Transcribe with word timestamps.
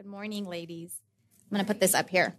Good 0.00 0.08
morning, 0.08 0.46
ladies. 0.46 0.98
I'm 1.44 1.54
going 1.54 1.62
to 1.62 1.70
put 1.70 1.78
this 1.78 1.94
up 1.94 2.08
here. 2.08 2.34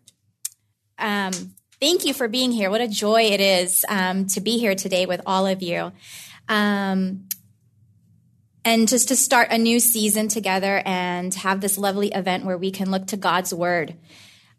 Um, 0.98 1.32
thank 1.80 2.06
you 2.06 2.14
for 2.16 2.28
being 2.28 2.52
here. 2.52 2.72
What 2.72 2.82
a 2.82 2.88
joy 2.88 3.26
it 3.26 3.40
is 3.40 3.86
um, 3.88 4.26
to 4.30 4.42
be 4.42 4.58
here 4.58 4.74
today 4.74 5.06
with 5.06 5.22
all 5.28 5.46
of 5.46 5.62
you. 5.62 5.92
Um, 6.50 7.28
and 8.66 8.88
just 8.88 9.10
to 9.10 9.16
start 9.16 9.50
a 9.52 9.60
new 9.60 9.80
season 9.80 10.28
together 10.28 10.82
and 10.88 11.36
have 11.36 11.62
this 11.62 11.78
lovely 11.78 12.08
event 12.08 12.46
where 12.46 12.58
we 12.58 12.72
can 12.72 12.90
look 12.90 13.06
to 13.08 13.16
God's 13.16 13.54
word. 13.54 13.94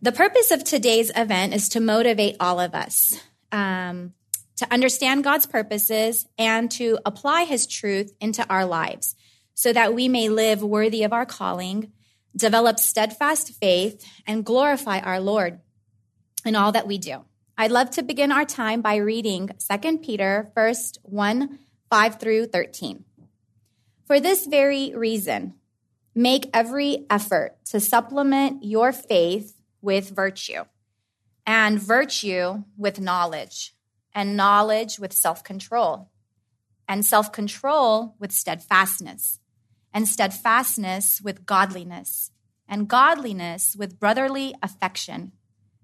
The 0.01 0.13
purpose 0.13 0.53
of 0.53 0.63
today's 0.63 1.11
event 1.17 1.55
is 1.55 1.69
to 1.71 1.81
motivate 1.81 2.37
all 2.39 2.61
of 2.61 2.73
us 2.73 3.21
um, 3.51 4.13
to 4.59 4.73
understand 4.73 5.25
God's 5.25 5.47
purposes 5.47 6.29
and 6.39 6.71
to 6.71 7.01
apply 7.05 7.47
his 7.47 7.67
truth 7.67 8.13
into 8.21 8.49
our 8.49 8.65
lives 8.65 9.17
so 9.55 9.73
that 9.73 9.93
we 9.93 10.07
may 10.07 10.29
live 10.29 10.63
worthy 10.63 11.03
of 11.03 11.13
our 11.13 11.27
calling 11.27 11.91
develop 12.37 12.79
steadfast 12.79 13.55
faith, 13.61 14.05
and 14.27 14.45
glorify 14.45 15.01
our 15.01 15.21
Lord 15.21 15.61
in 16.45 16.57
all 16.57 16.73
that 16.73 16.87
we 16.87 16.99
do. 16.99 17.25
I'd 17.57 17.71
love 17.71 17.91
to 17.93 18.03
begin 18.03 18.33
our 18.33 18.45
time 18.45 18.81
by 18.81 18.97
reading 18.97 19.51
2 19.71 19.99
Peter 19.99 20.51
1st 20.57 20.99
1 21.03 21.59
5 21.91 22.19
through 22.19 22.47
13. 22.47 23.05
For 24.07 24.19
this 24.19 24.47
very 24.47 24.95
reason, 24.95 25.55
make 26.15 26.49
every 26.55 27.07
effort 27.11 27.57
to 27.67 27.81
supplement 27.81 28.65
your 28.65 28.93
faith 28.93 29.61
with 29.83 30.11
virtue, 30.11 30.65
and 31.47 31.79
virtue 31.79 32.65
with 32.77 33.01
knowledge, 33.01 33.75
and 34.15 34.37
knowledge 34.37 34.99
with 34.99 35.13
self 35.13 35.45
control, 35.45 36.11
and 36.89 37.05
self 37.05 37.31
control 37.31 38.17
with 38.19 38.33
steadfastness 38.33 39.39
and 39.93 40.09
steadfastness 40.09 41.21
with 41.23 41.47
godliness, 41.47 42.31
and 42.69 42.89
godliness 42.89 43.77
with 43.77 43.99
brotherly 43.99 44.55
affection, 44.63 45.33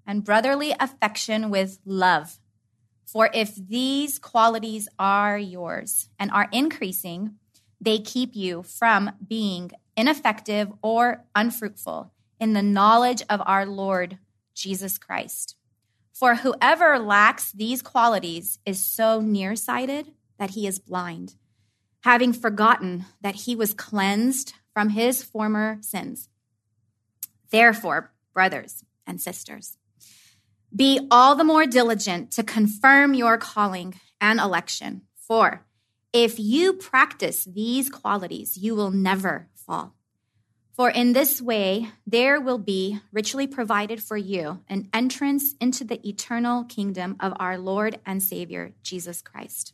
and 0.05 0.23
brotherly 0.23 0.73
affection 0.79 1.49
with 1.49 1.79
love. 1.85 2.39
For 3.05 3.29
if 3.33 3.55
these 3.55 4.19
qualities 4.19 4.87
are 4.97 5.37
yours 5.37 6.09
and 6.19 6.31
are 6.31 6.49
increasing, 6.51 7.35
they 7.81 7.99
keep 7.99 8.35
you 8.35 8.63
from 8.63 9.11
being 9.25 9.71
ineffective 9.95 10.71
or 10.81 11.25
unfruitful 11.35 12.11
in 12.39 12.53
the 12.53 12.61
knowledge 12.61 13.21
of 13.29 13.41
our 13.45 13.65
Lord 13.65 14.17
Jesus 14.53 14.97
Christ. 14.97 15.55
For 16.13 16.35
whoever 16.35 16.99
lacks 16.99 17.51
these 17.51 17.81
qualities 17.81 18.59
is 18.65 18.85
so 18.85 19.21
nearsighted 19.21 20.11
that 20.37 20.51
he 20.51 20.67
is 20.67 20.79
blind 20.79 21.35
having 22.01 22.33
forgotten 22.33 23.05
that 23.21 23.35
he 23.35 23.55
was 23.55 23.73
cleansed 23.73 24.53
from 24.73 24.89
his 24.89 25.23
former 25.23 25.77
sins. 25.81 26.29
Therefore, 27.51 28.11
brothers 28.33 28.83
and 29.05 29.19
sisters, 29.19 29.77
be 30.75 31.07
all 31.09 31.35
the 31.35 31.43
more 31.43 31.65
diligent 31.65 32.31
to 32.31 32.43
confirm 32.43 33.13
your 33.13 33.37
calling 33.37 33.99
and 34.21 34.39
election. 34.39 35.01
For 35.15 35.65
if 36.13 36.39
you 36.39 36.73
practice 36.73 37.45
these 37.45 37.89
qualities, 37.89 38.57
you 38.57 38.75
will 38.75 38.91
never 38.91 39.49
fall. 39.55 39.95
For 40.79 40.89
in 40.89 41.11
this 41.11 41.41
way, 41.41 41.89
there 42.07 42.39
will 42.39 42.57
be 42.57 42.99
richly 43.11 43.47
provided 43.47 44.01
for 44.01 44.15
you 44.15 44.63
an 44.69 44.87
entrance 44.93 45.53
into 45.59 45.83
the 45.83 46.07
eternal 46.07 46.63
kingdom 46.63 47.17
of 47.19 47.33
our 47.37 47.57
Lord 47.57 47.99
and 48.05 48.23
Savior, 48.23 48.71
Jesus 48.81 49.21
Christ. 49.21 49.73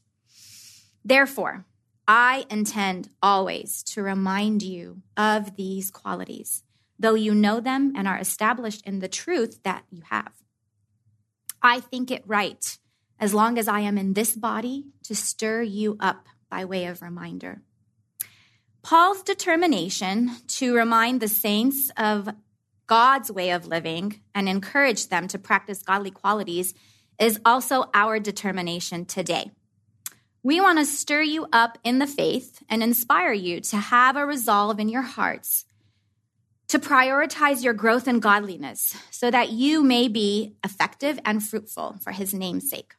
Therefore, 1.04 1.66
I 2.08 2.46
intend 2.50 3.10
always 3.22 3.82
to 3.84 4.04
remind 4.04 4.62
you 4.62 5.02
of 5.18 5.56
these 5.56 5.90
qualities, 5.90 6.64
though 7.00 7.16
you 7.16 7.34
know 7.34 7.60
them 7.60 7.94
and 7.96 8.08
are 8.08 8.18
established 8.18 8.86
in 8.86 9.00
the 9.00 9.08
truth 9.08 9.62
that 9.64 9.86
you 9.90 10.04
have. 10.10 10.34
I 11.62 11.80
think 11.80 12.12
it 12.12 12.24
right, 12.28 12.78
as 13.20 13.34
long 13.34 13.58
as 13.58 13.68
I 13.68 13.80
am 13.80 13.98
in 13.98 14.14
this 14.14 14.36
body, 14.36 14.86
to 15.06 15.16
stir 15.16 15.64
you 15.64 15.98
up 16.00 16.28
by 16.50 16.66
way 16.66 16.86
of 16.86 17.02
reminder. 17.02 17.62
Paul's 18.84 19.24
determination 19.24 20.30
to 20.46 20.76
remind 20.76 21.20
the 21.20 21.28
saints 21.28 21.90
of 21.98 22.30
God's 22.86 23.32
way 23.32 23.50
of 23.50 23.66
living 23.66 24.22
and 24.36 24.48
encourage 24.48 25.08
them 25.08 25.28
to 25.30 25.40
practice 25.40 25.82
godly 25.82 26.12
qualities 26.12 26.76
is 27.18 27.40
also 27.44 27.90
our 27.96 28.20
determination 28.20 29.06
today. 29.06 29.50
We 30.46 30.62
want 30.62 30.78
to 30.78 30.86
stir 30.86 31.24
you 31.24 31.48
up 31.52 31.80
in 31.84 31.98
the 31.98 32.06
faith 32.06 32.62
and 32.70 32.84
inspire 32.84 33.34
you 33.34 33.62
to 33.62 33.78
have 33.78 34.16
a 34.16 34.28
resolve 34.28 34.80
in 34.80 34.90
your 34.90 35.02
hearts 35.02 35.66
to 36.68 36.78
prioritize 36.78 37.64
your 37.64 37.74
growth 37.74 38.08
in 38.08 38.20
godliness 38.20 38.96
so 39.10 39.32
that 39.32 39.50
you 39.50 39.82
may 39.82 40.08
be 40.08 40.54
effective 40.64 41.20
and 41.26 41.42
fruitful 41.42 41.98
for 42.04 42.12
his 42.12 42.32
name's 42.32 42.70
sake. 42.70 42.94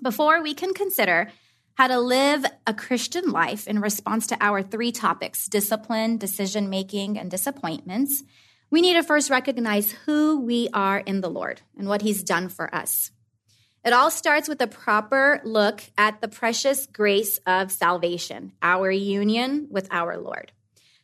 Before 0.00 0.40
we 0.40 0.54
can 0.54 0.72
consider 0.74 1.32
how 1.74 1.88
to 1.88 1.98
live 1.98 2.44
a 2.68 2.72
Christian 2.72 3.32
life 3.32 3.66
in 3.66 3.80
response 3.80 4.28
to 4.28 4.36
our 4.40 4.62
three 4.62 4.92
topics 4.92 5.48
discipline, 5.48 6.18
decision 6.18 6.70
making, 6.70 7.18
and 7.18 7.32
disappointments 7.32 8.22
we 8.70 8.80
need 8.80 8.94
to 8.94 9.02
first 9.02 9.28
recognize 9.28 9.90
who 10.06 10.40
we 10.40 10.68
are 10.72 11.00
in 11.00 11.20
the 11.20 11.28
Lord 11.28 11.62
and 11.76 11.88
what 11.88 12.00
he's 12.00 12.22
done 12.22 12.48
for 12.48 12.72
us. 12.72 13.10
It 13.84 13.92
all 13.92 14.10
starts 14.10 14.48
with 14.48 14.60
a 14.60 14.68
proper 14.68 15.40
look 15.44 15.82
at 15.98 16.20
the 16.20 16.28
precious 16.28 16.86
grace 16.86 17.38
of 17.46 17.72
salvation, 17.72 18.52
our 18.62 18.90
union 18.90 19.66
with 19.70 19.88
our 19.90 20.18
Lord. 20.18 20.52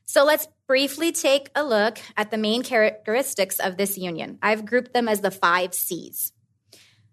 So 0.05 0.25
let's 0.25 0.47
briefly 0.69 1.11
take 1.11 1.51
a 1.57 1.65
look 1.65 1.99
at 2.17 2.31
the 2.31 2.39
main 2.39 2.63
characteristics 2.63 3.59
of 3.59 3.77
this 3.77 3.99
union. 3.99 4.39
I've 4.41 4.65
grouped 4.65 4.95
them 4.95 5.09
as 5.09 5.21
the 5.21 5.33
five 5.33 5.75
C's. 5.75 6.33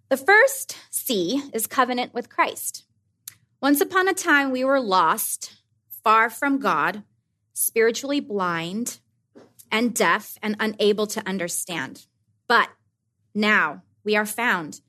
The 0.10 0.18
first 0.18 0.78
C 0.92 1.42
is 1.52 1.66
covenant 1.66 2.14
with 2.14 2.30
Christ. 2.30 2.86
Once 3.60 3.82
upon 3.82 4.08
a 4.08 4.14
time, 4.14 4.52
we 4.52 4.64
were 4.64 4.80
lost, 4.80 5.52
far 6.04 6.30
from 6.30 6.60
God, 6.60 7.04
spiritually 7.54 8.20
blind, 8.20 9.00
and 9.72 9.96
deaf 9.96 10.38
and 10.44 10.56
unable 10.60 11.08
to 11.08 11.28
understand. 11.28 12.06
But 12.48 12.70
now 13.34 13.82
we 14.04 14.16
are 14.16 14.28
found 14.28 14.82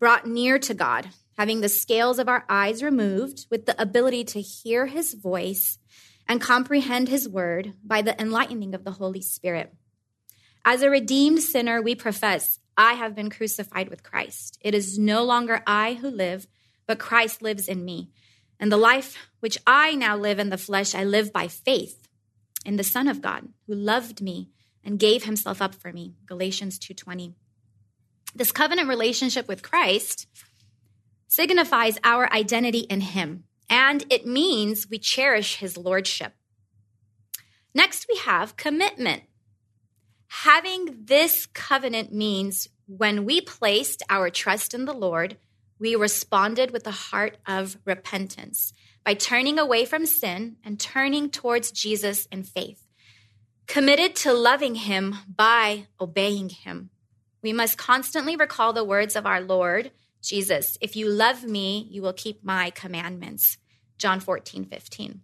brought 0.00 0.26
near 0.26 0.58
to 0.58 0.74
God, 0.74 1.10
having 1.38 1.60
the 1.60 1.68
scales 1.68 2.18
of 2.18 2.28
our 2.28 2.44
eyes 2.48 2.82
removed, 2.82 3.46
with 3.50 3.66
the 3.66 3.80
ability 3.80 4.24
to 4.24 4.40
hear 4.40 4.86
his 4.86 5.14
voice 5.14 5.78
and 6.26 6.40
comprehend 6.40 7.08
his 7.08 7.28
word 7.28 7.74
by 7.84 8.02
the 8.02 8.20
enlightening 8.20 8.74
of 8.74 8.82
the 8.82 8.92
Holy 8.92 9.20
Spirit. 9.20 9.72
As 10.64 10.82
a 10.82 10.90
redeemed 10.90 11.42
sinner, 11.42 11.80
we 11.80 11.94
profess, 11.94 12.58
I 12.76 12.94
have 12.94 13.14
been 13.14 13.30
crucified 13.30 13.88
with 13.88 14.02
Christ. 14.02 14.58
It 14.60 14.74
is 14.74 14.98
no 14.98 15.22
longer 15.22 15.62
I 15.66 15.94
who 15.94 16.10
live, 16.10 16.46
but 16.86 16.98
Christ 16.98 17.42
lives 17.42 17.68
in 17.68 17.84
me. 17.84 18.10
And 18.58 18.70
the 18.70 18.76
life 18.76 19.16
which 19.40 19.58
I 19.66 19.94
now 19.94 20.16
live 20.16 20.38
in 20.38 20.50
the 20.50 20.58
flesh, 20.58 20.94
I 20.94 21.04
live 21.04 21.32
by 21.32 21.48
faith 21.48 22.08
in 22.64 22.76
the 22.76 22.84
Son 22.84 23.08
of 23.08 23.22
God, 23.22 23.48
who 23.66 23.74
loved 23.74 24.20
me 24.20 24.50
and 24.84 24.98
gave 24.98 25.24
himself 25.24 25.60
up 25.60 25.74
for 25.74 25.92
me. 25.92 26.14
Galatians 26.26 26.78
2:20. 26.78 27.34
This 28.34 28.52
covenant 28.52 28.88
relationship 28.88 29.48
with 29.48 29.62
Christ 29.62 30.26
signifies 31.26 31.98
our 32.04 32.32
identity 32.32 32.80
in 32.80 33.00
Him, 33.00 33.44
and 33.68 34.04
it 34.10 34.26
means 34.26 34.88
we 34.88 34.98
cherish 34.98 35.56
His 35.56 35.76
Lordship. 35.76 36.32
Next, 37.74 38.06
we 38.08 38.18
have 38.18 38.56
commitment. 38.56 39.22
Having 40.28 41.04
this 41.04 41.46
covenant 41.46 42.12
means 42.12 42.68
when 42.86 43.24
we 43.24 43.40
placed 43.40 44.02
our 44.08 44.30
trust 44.30 44.74
in 44.74 44.84
the 44.84 44.92
Lord, 44.92 45.36
we 45.78 45.96
responded 45.96 46.72
with 46.72 46.86
a 46.86 46.92
heart 46.92 47.38
of 47.46 47.78
repentance 47.84 48.72
by 49.04 49.14
turning 49.14 49.58
away 49.58 49.84
from 49.84 50.06
sin 50.06 50.56
and 50.64 50.78
turning 50.78 51.30
towards 51.30 51.72
Jesus 51.72 52.26
in 52.26 52.42
faith, 52.42 52.86
committed 53.66 54.14
to 54.16 54.32
loving 54.32 54.74
Him 54.74 55.16
by 55.34 55.86
obeying 56.00 56.50
Him. 56.50 56.90
We 57.42 57.52
must 57.52 57.78
constantly 57.78 58.36
recall 58.36 58.72
the 58.72 58.84
words 58.84 59.16
of 59.16 59.26
our 59.26 59.40
Lord 59.40 59.90
Jesus 60.22 60.76
If 60.80 60.96
you 60.96 61.08
love 61.08 61.44
me, 61.44 61.86
you 61.90 62.02
will 62.02 62.12
keep 62.12 62.44
my 62.44 62.70
commandments. 62.70 63.58
John 63.98 64.20
14, 64.20 64.66
15. 64.66 65.20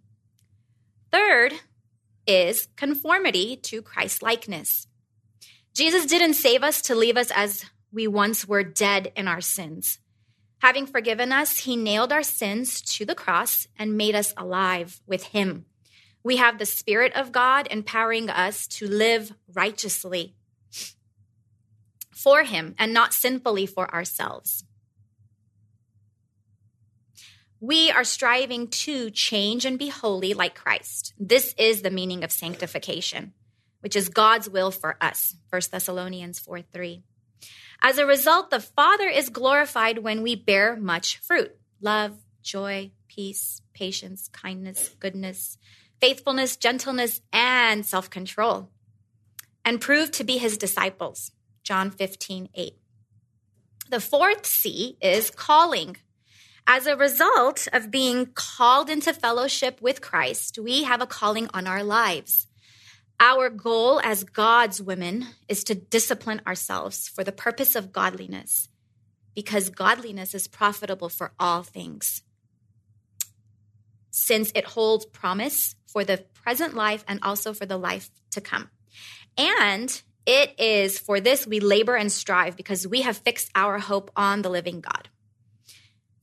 Third 1.11 1.53
is 2.25 2.67
conformity 2.75 3.55
to 3.55 3.81
Christ 3.81 4.21
likeness. 4.21 4.87
Jesus 5.73 6.05
didn't 6.05 6.33
save 6.33 6.63
us 6.63 6.81
to 6.83 6.95
leave 6.95 7.17
us 7.17 7.31
as 7.31 7.65
we 7.91 8.07
once 8.07 8.47
were 8.47 8.63
dead 8.63 9.11
in 9.15 9.27
our 9.27 9.41
sins. 9.41 9.99
Having 10.59 10.87
forgiven 10.87 11.31
us, 11.31 11.59
he 11.59 11.75
nailed 11.75 12.11
our 12.11 12.23
sins 12.23 12.81
to 12.81 13.05
the 13.05 13.15
cross 13.15 13.67
and 13.77 13.95
made 13.95 14.15
us 14.15 14.33
alive 14.35 14.99
with 15.05 15.23
him. 15.23 15.65
We 16.23 16.37
have 16.37 16.57
the 16.57 16.65
Spirit 16.65 17.13
of 17.15 17.31
God 17.31 17.67
empowering 17.69 18.29
us 18.29 18.67
to 18.67 18.87
live 18.87 19.33
righteously 19.53 20.35
for 22.17 22.43
him 22.43 22.75
and 22.77 22.93
not 22.93 23.13
sinfully 23.13 23.65
for 23.65 23.93
ourselves. 23.93 24.65
We 27.59 27.89
are 27.89 28.03
striving 28.03 28.67
to 28.85 29.09
change 29.09 29.65
and 29.65 29.79
be 29.79 29.89
holy 29.89 30.33
like 30.33 30.53
Christ. 30.55 31.13
This 31.17 31.55
is 31.57 31.81
the 31.81 31.89
meaning 31.91 32.23
of 32.23 32.31
sanctification. 32.31 33.33
which 33.81 33.95
is 33.95 34.09
God's 34.09 34.49
will 34.49 34.71
for 34.71 34.97
us. 34.99 35.35
1 35.51 35.61
Thessalonians 35.71 36.39
4 36.39 36.61
3. 36.63 37.03
As 37.81 37.99
a 37.99 38.07
result, 38.07 38.49
the 38.49 38.59
Father 38.59 39.07
is 39.07 39.29
glorified 39.29 39.99
when 39.99 40.23
we 40.23 40.35
bear 40.35 40.75
much 40.75 41.17
fruit 41.19 41.55
love, 41.79 42.17
joy, 42.41 42.91
peace, 43.07 43.61
patience, 43.73 44.29
kindness, 44.29 44.95
goodness, 44.99 45.57
faithfulness, 46.01 46.57
gentleness, 46.57 47.21
and 47.31 47.85
self 47.85 48.09
control, 48.09 48.71
and 49.63 49.79
prove 49.79 50.11
to 50.11 50.23
be 50.23 50.37
his 50.37 50.57
disciples. 50.57 51.31
John 51.67 51.91
15 51.91 52.47
8. 52.55 52.73
The 53.89 53.99
fourth 53.99 54.45
C 54.45 54.95
is 55.01 55.29
calling. 55.29 55.97
As 56.65 56.87
a 56.87 56.95
result 56.95 57.67
of 57.73 57.91
being 57.91 58.27
called 58.27 58.89
into 58.89 59.11
fellowship 59.11 59.81
with 59.81 59.99
Christ, 59.99 60.57
we 60.57 60.83
have 60.83 61.01
a 61.01 61.05
calling 61.05 61.49
on 61.53 61.67
our 61.67 61.83
lives. 61.83 62.47
Our 63.19 63.49
goal 63.49 63.99
as 64.01 64.23
God's 64.23 64.81
women 64.81 65.27
is 65.49 65.65
to 65.65 65.75
discipline 65.75 66.39
ourselves 66.47 67.09
for 67.09 67.25
the 67.25 67.33
purpose 67.33 67.75
of 67.75 67.91
godliness, 67.91 68.69
because 69.35 69.69
godliness 69.69 70.33
is 70.33 70.47
profitable 70.47 71.09
for 71.09 71.33
all 71.37 71.63
things, 71.63 72.23
since 74.09 74.53
it 74.55 74.63
holds 74.63 75.05
promise 75.05 75.75
for 75.85 76.05
the 76.05 76.23
present 76.33 76.75
life 76.75 77.03
and 77.09 77.19
also 77.23 77.53
for 77.53 77.65
the 77.65 77.77
life 77.77 78.09
to 78.31 78.39
come. 78.39 78.69
And 79.37 80.01
it 80.27 80.59
is 80.59 80.99
for 80.99 81.21
this 81.21 81.47
we 81.47 81.61
labor 81.61 81.95
and 81.95 82.11
strive 82.11 82.57
because 82.57 82.85
we 82.85 83.01
have 83.01 83.17
fixed 83.17 83.49
our 83.55 83.79
hope 83.79 84.11
on 84.15 84.41
the 84.41 84.49
living 84.49 84.81
God. 84.81 85.07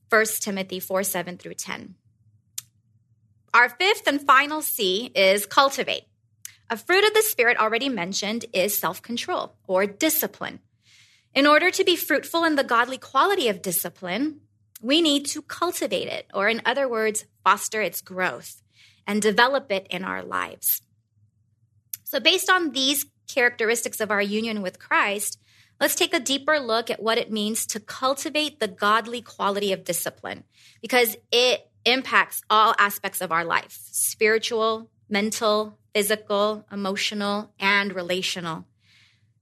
1 0.09 0.25
Timothy 0.41 0.79
4 0.79 1.03
7 1.03 1.37
through 1.37 1.55
10. 1.55 1.95
Our 3.53 3.69
fifth 3.69 4.05
and 4.05 4.21
final 4.21 4.61
C 4.61 5.11
is 5.15 5.47
cultivate. 5.47 6.03
A 6.69 6.77
fruit 6.77 7.03
of 7.03 7.13
the 7.13 7.23
Spirit 7.23 7.57
already 7.57 7.89
mentioned 7.89 8.45
is 8.53 8.77
self 8.77 9.01
control 9.01 9.55
or 9.67 9.87
discipline. 9.87 10.59
In 11.33 11.47
order 11.47 11.71
to 11.71 11.83
be 11.83 11.95
fruitful 11.95 12.43
in 12.43 12.55
the 12.55 12.63
godly 12.63 12.99
quality 12.99 13.49
of 13.49 13.61
discipline, 13.61 14.41
we 14.81 15.01
need 15.01 15.25
to 15.27 15.41
cultivate 15.41 16.07
it, 16.07 16.27
or 16.33 16.47
in 16.47 16.61
other 16.63 16.87
words, 16.87 17.25
foster 17.43 17.81
its 17.81 18.01
growth 18.01 18.61
and 19.07 19.21
develop 19.21 19.71
it 19.71 19.87
in 19.89 20.03
our 20.03 20.21
lives. 20.21 20.81
So, 22.03 22.19
based 22.19 22.49
on 22.49 22.71
these 22.71 23.05
characteristics 23.27 23.99
of 23.99 24.11
our 24.11 24.21
union 24.21 24.61
with 24.61 24.79
Christ, 24.79 25.39
let's 25.79 25.95
take 25.95 26.13
a 26.13 26.19
deeper 26.19 26.59
look 26.59 26.89
at 26.89 27.01
what 27.01 27.17
it 27.17 27.31
means 27.31 27.65
to 27.67 27.79
cultivate 27.79 28.59
the 28.59 28.67
godly 28.67 29.21
quality 29.21 29.73
of 29.73 29.83
discipline 29.83 30.43
because 30.81 31.17
it 31.31 31.69
impacts 31.85 32.41
all 32.49 32.73
aspects 32.79 33.21
of 33.21 33.31
our 33.31 33.45
life 33.45 33.79
spiritual, 33.91 34.89
mental, 35.09 35.77
physical, 35.93 36.65
emotional, 36.71 37.51
and 37.59 37.93
relational. 37.93 38.65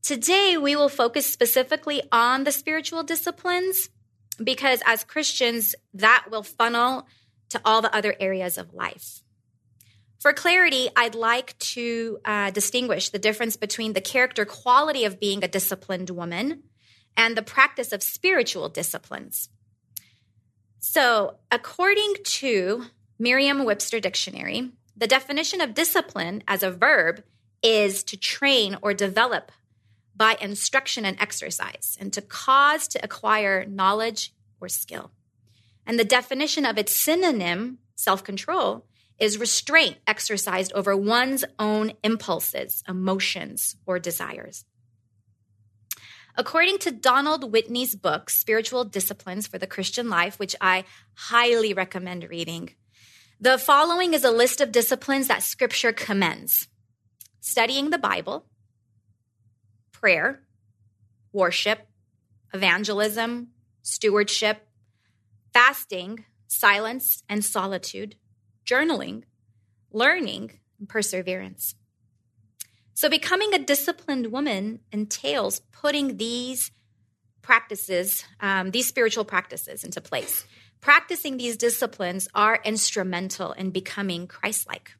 Today, 0.01 0.57
we 0.57 0.75
will 0.75 0.89
focus 0.89 1.31
specifically 1.31 2.01
on 2.11 2.43
the 2.43 2.51
spiritual 2.51 3.03
disciplines 3.03 3.89
because 4.43 4.81
as 4.85 5.03
Christians, 5.03 5.75
that 5.93 6.25
will 6.29 6.43
funnel 6.43 7.07
to 7.49 7.61
all 7.63 7.81
the 7.81 7.95
other 7.95 8.15
areas 8.19 8.57
of 8.57 8.73
life. 8.73 9.22
For 10.23 10.31
clarity, 10.31 10.87
I'd 10.95 11.15
like 11.15 11.59
to 11.59 12.17
uh, 12.23 12.51
distinguish 12.51 13.09
the 13.09 13.19
difference 13.19 13.57
between 13.57 13.91
the 13.91 13.99
character 13.99 14.45
quality 14.45 15.03
of 15.03 15.19
being 15.19 15.43
a 15.43 15.49
disciplined 15.49 16.09
woman 16.09 16.63
and 17.17 17.35
the 17.35 17.41
practice 17.41 17.91
of 17.91 18.01
spiritual 18.01 18.69
disciplines. 18.69 19.49
So, 20.79 21.39
according 21.51 22.13
to 22.23 22.85
Merriam 23.19 23.65
Webster 23.65 23.99
Dictionary, 23.99 24.71
the 24.95 25.07
definition 25.07 25.59
of 25.59 25.73
discipline 25.73 26.41
as 26.47 26.63
a 26.63 26.71
verb 26.71 27.25
is 27.61 28.01
to 28.05 28.15
train 28.15 28.77
or 28.81 28.93
develop 28.93 29.51
by 30.15 30.37
instruction 30.39 31.03
and 31.03 31.19
exercise, 31.19 31.97
and 31.99 32.13
to 32.13 32.21
cause 32.21 32.87
to 32.87 33.03
acquire 33.03 33.65
knowledge 33.65 34.33
or 34.61 34.69
skill. 34.69 35.11
And 35.85 35.99
the 35.99 36.05
definition 36.05 36.65
of 36.65 36.77
its 36.77 36.95
synonym, 36.95 37.79
self 37.97 38.23
control, 38.23 38.85
is 39.23 39.39
restraint 39.39 39.95
exercised 40.05 40.73
over 40.73 40.97
one's 40.97 41.45
own 41.57 41.93
impulses, 42.03 42.83
emotions, 42.89 43.77
or 43.85 43.97
desires. 43.97 44.65
According 46.35 46.79
to 46.79 46.91
Donald 46.91 47.49
Whitney's 47.53 47.95
book, 47.95 48.29
Spiritual 48.29 48.83
Disciplines 48.83 49.47
for 49.47 49.57
the 49.57 49.65
Christian 49.65 50.09
Life, 50.09 50.39
which 50.39 50.57
I 50.59 50.83
highly 51.13 51.73
recommend 51.73 52.29
reading, 52.29 52.71
the 53.39 53.57
following 53.57 54.13
is 54.13 54.25
a 54.25 54.31
list 54.31 54.59
of 54.59 54.73
disciplines 54.73 55.29
that 55.29 55.41
Scripture 55.41 55.93
commends 55.93 56.67
studying 57.39 57.91
the 57.91 57.97
Bible, 57.97 58.45
prayer, 59.93 60.41
worship, 61.31 61.87
evangelism, 62.53 63.51
stewardship, 63.83 64.67
fasting, 65.53 66.25
silence, 66.47 67.23
and 67.29 67.45
solitude, 67.45 68.17
journaling, 68.73 69.23
learning, 69.91 70.51
and 70.79 70.89
perseverance. 70.89 71.75
So, 72.95 73.09
becoming 73.09 73.53
a 73.53 73.59
disciplined 73.59 74.31
woman 74.31 74.79
entails 74.91 75.61
putting 75.71 76.17
these 76.17 76.71
practices, 77.41 78.23
um, 78.39 78.71
these 78.71 78.87
spiritual 78.87 79.25
practices, 79.25 79.83
into 79.83 80.01
place. 80.01 80.45
Practicing 80.79 81.37
these 81.37 81.57
disciplines 81.57 82.27
are 82.35 82.59
instrumental 82.63 83.51
in 83.53 83.71
becoming 83.71 84.27
Christ 84.27 84.67
like. 84.67 84.91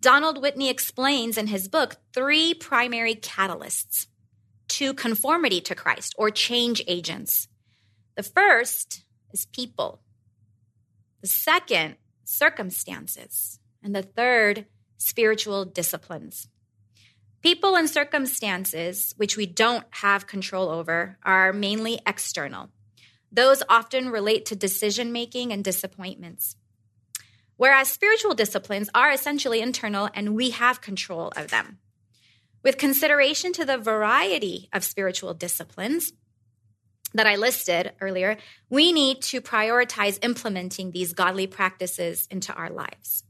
Donald 0.00 0.40
Whitney 0.40 0.68
explains 0.68 1.38
in 1.38 1.46
his 1.46 1.68
book 1.68 1.96
three 2.12 2.52
primary 2.54 3.14
catalysts 3.14 4.06
to 4.68 4.92
conformity 4.94 5.60
to 5.62 5.74
Christ 5.74 6.14
or 6.18 6.30
change 6.30 6.82
agents. 6.86 7.48
The 8.16 8.22
first 8.22 9.02
is 9.32 9.46
people, 9.46 10.02
the 11.22 11.28
second 11.28 11.96
circumstances. 12.24 13.58
And 13.82 13.94
the 13.94 14.02
third, 14.02 14.66
spiritual 14.96 15.64
disciplines. 15.64 16.48
People 17.42 17.76
and 17.76 17.90
circumstances, 17.90 19.12
which 19.18 19.36
we 19.36 19.44
don't 19.44 19.84
have 19.90 20.26
control 20.26 20.70
over, 20.70 21.18
are 21.22 21.52
mainly 21.52 22.00
external. 22.06 22.70
Those 23.30 23.62
often 23.68 24.08
relate 24.08 24.46
to 24.46 24.56
decision 24.56 25.12
making 25.12 25.52
and 25.52 25.62
disappointments. 25.62 26.56
Whereas 27.56 27.90
spiritual 27.90 28.34
disciplines 28.34 28.88
are 28.94 29.12
essentially 29.12 29.60
internal 29.60 30.08
and 30.14 30.34
we 30.34 30.50
have 30.50 30.80
control 30.80 31.32
of 31.36 31.48
them. 31.48 31.78
With 32.62 32.78
consideration 32.78 33.52
to 33.52 33.64
the 33.64 33.76
variety 33.76 34.70
of 34.72 34.82
spiritual 34.82 35.34
disciplines, 35.34 36.12
that 37.14 37.26
I 37.26 37.36
listed 37.36 37.92
earlier, 38.00 38.36
we 38.68 38.92
need 38.92 39.22
to 39.22 39.40
prioritize 39.40 40.22
implementing 40.22 40.90
these 40.90 41.12
godly 41.12 41.46
practices 41.46 42.28
into 42.30 42.52
our 42.52 42.70
lives. 42.70 43.22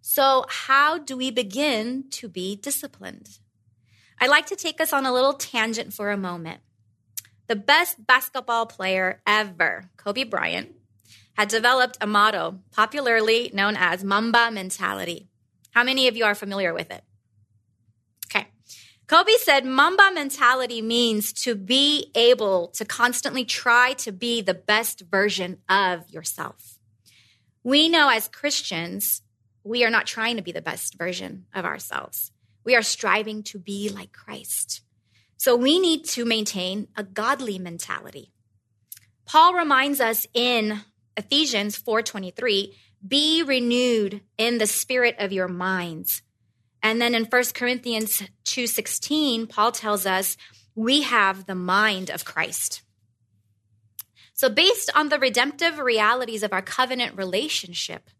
So, 0.00 0.46
how 0.48 0.98
do 0.98 1.16
we 1.16 1.30
begin 1.30 2.06
to 2.10 2.28
be 2.28 2.56
disciplined? 2.56 3.38
I'd 4.18 4.30
like 4.30 4.46
to 4.46 4.56
take 4.56 4.80
us 4.80 4.92
on 4.92 5.06
a 5.06 5.12
little 5.12 5.34
tangent 5.34 5.92
for 5.92 6.10
a 6.10 6.16
moment. 6.16 6.60
The 7.46 7.56
best 7.56 8.06
basketball 8.06 8.66
player 8.66 9.20
ever, 9.26 9.90
Kobe 9.96 10.24
Bryant, 10.24 10.74
had 11.34 11.48
developed 11.48 11.98
a 12.00 12.06
motto 12.06 12.60
popularly 12.72 13.50
known 13.54 13.76
as 13.76 14.04
Mamba 14.04 14.50
mentality. 14.50 15.28
How 15.70 15.84
many 15.84 16.08
of 16.08 16.16
you 16.16 16.24
are 16.24 16.34
familiar 16.34 16.74
with 16.74 16.90
it? 16.90 17.02
Kobe 19.12 19.32
said 19.36 19.66
Mamba 19.66 20.10
mentality 20.14 20.80
means 20.80 21.34
to 21.44 21.54
be 21.54 22.10
able 22.14 22.68
to 22.68 22.86
constantly 22.86 23.44
try 23.44 23.92
to 23.98 24.10
be 24.10 24.40
the 24.40 24.54
best 24.54 25.02
version 25.02 25.58
of 25.68 26.08
yourself. 26.08 26.78
We 27.62 27.90
know 27.90 28.08
as 28.08 28.28
Christians, 28.28 29.20
we 29.64 29.84
are 29.84 29.90
not 29.90 30.06
trying 30.06 30.36
to 30.36 30.42
be 30.42 30.50
the 30.50 30.62
best 30.62 30.96
version 30.96 31.44
of 31.54 31.66
ourselves. 31.66 32.32
We 32.64 32.74
are 32.74 32.80
striving 32.80 33.42
to 33.42 33.58
be 33.58 33.90
like 33.90 34.12
Christ. 34.12 34.80
So 35.36 35.56
we 35.56 35.78
need 35.78 36.06
to 36.06 36.24
maintain 36.24 36.88
a 36.96 37.02
godly 37.02 37.58
mentality. 37.58 38.32
Paul 39.26 39.52
reminds 39.52 40.00
us 40.00 40.26
in 40.32 40.80
Ephesians 41.18 41.76
4:23, 41.76 42.74
be 43.06 43.42
renewed 43.42 44.22
in 44.38 44.56
the 44.56 44.66
spirit 44.66 45.16
of 45.18 45.32
your 45.32 45.48
minds 45.48 46.22
and 46.82 47.00
then 47.00 47.14
in 47.14 47.24
1 47.24 47.54
Corinthians 47.54 48.22
2:16, 48.44 49.46
Paul 49.46 49.72
tells 49.72 50.06
us 50.06 50.36
we 50.74 51.02
have 51.02 51.46
the 51.46 51.54
mind 51.54 52.10
of 52.10 52.24
Christ. 52.24 52.82
So 54.34 54.48
based 54.48 54.90
on 54.94 55.08
the 55.08 55.18
redemptive 55.18 55.78
realities 55.78 56.42
of 56.42 56.52
our 56.52 56.62
covenant 56.62 57.16
relationship, 57.16 58.10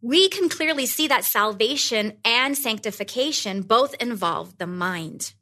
we 0.00 0.28
can 0.28 0.48
clearly 0.48 0.86
see 0.86 1.08
that 1.08 1.24
salvation 1.24 2.18
and 2.24 2.56
sanctification 2.56 3.62
both 3.62 3.94
involve 3.94 4.58
the 4.58 4.66
mind. 4.66 5.32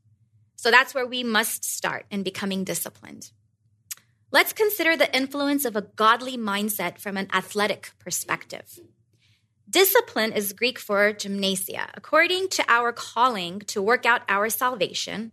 So 0.56 0.70
that's 0.70 0.94
where 0.94 1.06
we 1.06 1.22
must 1.22 1.64
start 1.64 2.06
in 2.10 2.22
becoming 2.22 2.64
disciplined. 2.64 3.30
Let's 4.30 4.54
consider 4.54 4.96
the 4.96 5.14
influence 5.14 5.64
of 5.64 5.76
a 5.76 5.82
godly 5.82 6.38
mindset 6.38 6.98
from 6.98 7.16
an 7.18 7.28
athletic 7.32 7.92
perspective. 7.98 8.80
Discipline 9.68 10.32
is 10.32 10.52
Greek 10.52 10.78
for 10.78 11.12
gymnasia. 11.12 11.88
According 11.94 12.48
to 12.50 12.64
our 12.68 12.92
calling 12.92 13.60
to 13.60 13.80
work 13.80 14.04
out 14.04 14.22
our 14.28 14.50
salvation, 14.50 15.32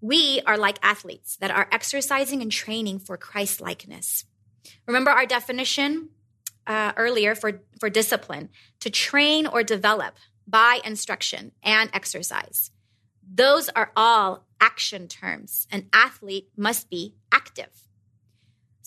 we 0.00 0.40
are 0.46 0.56
like 0.56 0.78
athletes 0.82 1.36
that 1.36 1.50
are 1.50 1.68
exercising 1.72 2.40
and 2.40 2.52
training 2.52 3.00
for 3.00 3.16
Christ 3.16 3.60
likeness. 3.60 4.24
Remember 4.86 5.10
our 5.10 5.26
definition 5.26 6.10
uh, 6.66 6.92
earlier 6.96 7.34
for, 7.34 7.62
for 7.80 7.90
discipline 7.90 8.50
to 8.80 8.90
train 8.90 9.46
or 9.46 9.62
develop 9.62 10.14
by 10.46 10.80
instruction 10.84 11.52
and 11.62 11.90
exercise. 11.92 12.70
Those 13.28 13.68
are 13.70 13.92
all 13.96 14.46
action 14.60 15.08
terms. 15.08 15.66
An 15.70 15.88
athlete 15.92 16.48
must 16.56 16.88
be 16.88 17.16
active. 17.32 17.87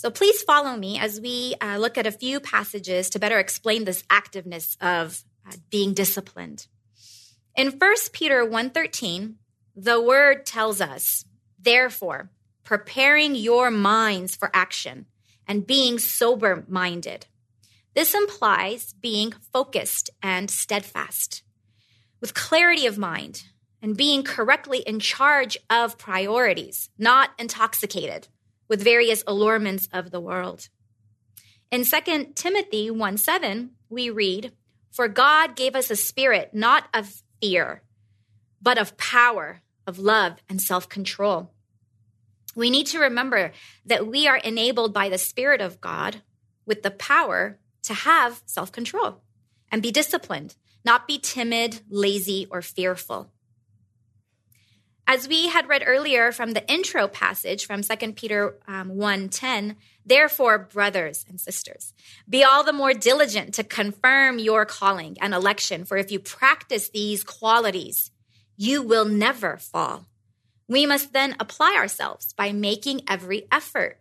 So 0.01 0.09
please 0.09 0.41
follow 0.41 0.75
me 0.75 0.97
as 0.97 1.21
we 1.21 1.53
uh, 1.61 1.77
look 1.77 1.95
at 1.95 2.07
a 2.07 2.11
few 2.11 2.39
passages 2.39 3.11
to 3.11 3.19
better 3.19 3.37
explain 3.37 3.85
this 3.85 4.01
activeness 4.09 4.75
of 4.81 5.23
uh, 5.47 5.53
being 5.69 5.93
disciplined. 5.93 6.65
In 7.55 7.67
1 7.67 7.95
Peter 8.11 8.43
1:13, 8.43 9.35
the 9.75 10.01
word 10.01 10.43
tells 10.43 10.81
us, 10.81 11.25
therefore, 11.59 12.31
preparing 12.63 13.35
your 13.35 13.69
minds 13.69 14.35
for 14.35 14.49
action 14.55 15.05
and 15.47 15.67
being 15.67 15.99
sober-minded. 15.99 17.27
This 17.93 18.15
implies 18.15 18.93
being 18.93 19.33
focused 19.53 20.09
and 20.23 20.49
steadfast, 20.49 21.43
with 22.19 22.33
clarity 22.33 22.87
of 22.87 22.97
mind 22.97 23.43
and 23.83 23.95
being 23.95 24.23
correctly 24.23 24.79
in 24.79 24.99
charge 24.99 25.59
of 25.69 25.99
priorities, 25.99 26.89
not 26.97 27.29
intoxicated 27.37 28.29
with 28.71 28.81
various 28.81 29.21
allurements 29.27 29.89
of 29.91 30.11
the 30.11 30.19
world. 30.21 30.69
In 31.71 31.83
2 31.83 32.31
Timothy 32.35 32.89
1 32.89 33.17
7, 33.17 33.71
we 33.89 34.09
read, 34.09 34.53
For 34.89 35.09
God 35.09 35.57
gave 35.57 35.75
us 35.75 35.91
a 35.91 35.95
spirit 35.97 36.53
not 36.53 36.85
of 36.93 37.21
fear, 37.41 37.83
but 38.61 38.77
of 38.77 38.95
power, 38.95 39.61
of 39.85 39.99
love, 39.99 40.37
and 40.47 40.61
self 40.61 40.87
control. 40.87 41.51
We 42.55 42.69
need 42.69 42.87
to 42.87 42.99
remember 42.99 43.51
that 43.85 44.07
we 44.07 44.25
are 44.25 44.37
enabled 44.37 44.93
by 44.93 45.09
the 45.09 45.17
Spirit 45.17 45.59
of 45.59 45.81
God 45.81 46.21
with 46.65 46.81
the 46.81 46.91
power 46.91 47.59
to 47.83 47.93
have 47.93 48.41
self 48.45 48.71
control 48.71 49.21
and 49.69 49.81
be 49.81 49.91
disciplined, 49.91 50.55
not 50.85 51.09
be 51.09 51.19
timid, 51.19 51.81
lazy, 51.89 52.47
or 52.49 52.61
fearful. 52.61 53.33
As 55.07 55.27
we 55.27 55.47
had 55.47 55.67
read 55.67 55.83
earlier 55.85 56.31
from 56.31 56.51
the 56.51 56.65
intro 56.71 57.07
passage 57.07 57.65
from 57.65 57.81
2 57.81 58.13
Peter 58.13 58.55
um, 58.67 58.91
1:10, 58.91 59.75
therefore 60.05 60.57
brothers 60.57 61.25
and 61.27 61.39
sisters, 61.39 61.93
be 62.29 62.43
all 62.43 62.63
the 62.63 62.73
more 62.73 62.93
diligent 62.93 63.53
to 63.55 63.63
confirm 63.63 64.39
your 64.39 64.65
calling 64.65 65.17
and 65.19 65.33
election, 65.33 65.85
for 65.85 65.97
if 65.97 66.11
you 66.11 66.19
practice 66.19 66.89
these 66.89 67.23
qualities, 67.23 68.11
you 68.55 68.81
will 68.81 69.05
never 69.05 69.57
fall. 69.57 70.05
We 70.67 70.85
must 70.85 71.11
then 71.11 71.35
apply 71.39 71.75
ourselves 71.75 72.31
by 72.33 72.53
making 72.53 73.01
every 73.07 73.47
effort 73.51 73.99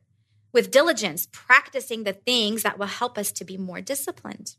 with 0.52 0.70
diligence, 0.70 1.28
practicing 1.32 2.04
the 2.04 2.12
things 2.12 2.62
that 2.62 2.78
will 2.78 2.86
help 2.86 3.18
us 3.18 3.32
to 3.32 3.44
be 3.44 3.56
more 3.56 3.80
disciplined. 3.80 4.54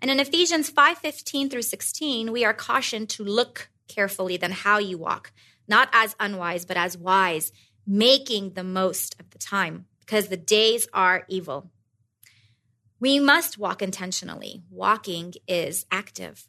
And 0.00 0.10
in 0.10 0.20
Ephesians 0.20 0.70
5:15 0.70 1.50
through 1.50 1.62
16, 1.62 2.30
we 2.30 2.44
are 2.44 2.54
cautioned 2.54 3.08
to 3.10 3.24
look 3.24 3.68
carefully 3.88 4.36
than 4.36 4.52
how 4.52 4.78
you 4.78 4.98
walk, 4.98 5.32
not 5.68 5.88
as 5.92 6.16
unwise, 6.20 6.64
but 6.64 6.76
as 6.76 6.96
wise, 6.96 7.52
making 7.86 8.54
the 8.54 8.64
most 8.64 9.18
of 9.20 9.30
the 9.30 9.38
time, 9.38 9.86
because 10.00 10.28
the 10.28 10.36
days 10.36 10.88
are 10.92 11.24
evil. 11.28 11.70
We 12.98 13.20
must 13.20 13.58
walk 13.58 13.82
intentionally. 13.82 14.62
Walking 14.70 15.34
is 15.46 15.86
active. 15.90 16.48